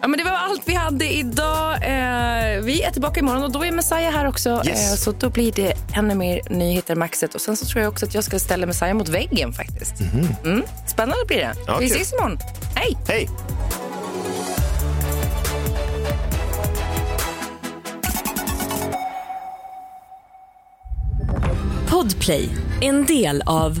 Ja, 0.00 0.08
men 0.08 0.18
det 0.18 0.24
var 0.24 0.30
allt 0.30 0.62
vi 0.64 0.74
hade 0.74 1.12
idag. 1.12 1.72
Eh, 1.74 2.62
vi 2.62 2.82
är 2.82 2.90
tillbaka 2.90 3.20
imorgon 3.20 3.42
och 3.42 3.52
då 3.52 3.64
är 3.64 3.72
Messiah 3.72 4.12
här 4.12 4.28
också. 4.28 4.62
Yes. 4.66 4.92
Eh, 4.92 4.96
så 4.96 5.12
då 5.12 5.30
blir 5.30 5.52
det 5.52 5.72
ännu 5.96 6.14
mer 6.14 6.40
nyheter 6.50 6.94
i 6.94 6.96
Maxet. 6.96 7.34
Och 7.34 7.40
sen 7.40 7.56
så 7.56 7.66
tror 7.66 7.82
jag 7.82 7.92
också 7.92 8.06
att 8.06 8.14
jag 8.14 8.24
ska 8.24 8.38
ställa 8.38 8.66
Messiah 8.66 8.94
mot 8.94 9.08
väggen 9.08 9.52
faktiskt. 9.52 9.94
Mm. 10.44 10.62
Spännande 10.86 11.24
blir 11.26 11.36
det. 11.36 11.54
Ja, 11.66 11.78
vi 11.80 11.88
kul. 11.88 11.96
ses 11.96 12.12
imorgon. 12.12 12.38
Hej! 12.74 12.96
Hej! 13.08 13.28
Podplay, 21.90 22.48
en 22.80 23.06
del 23.06 23.42
av 23.46 23.80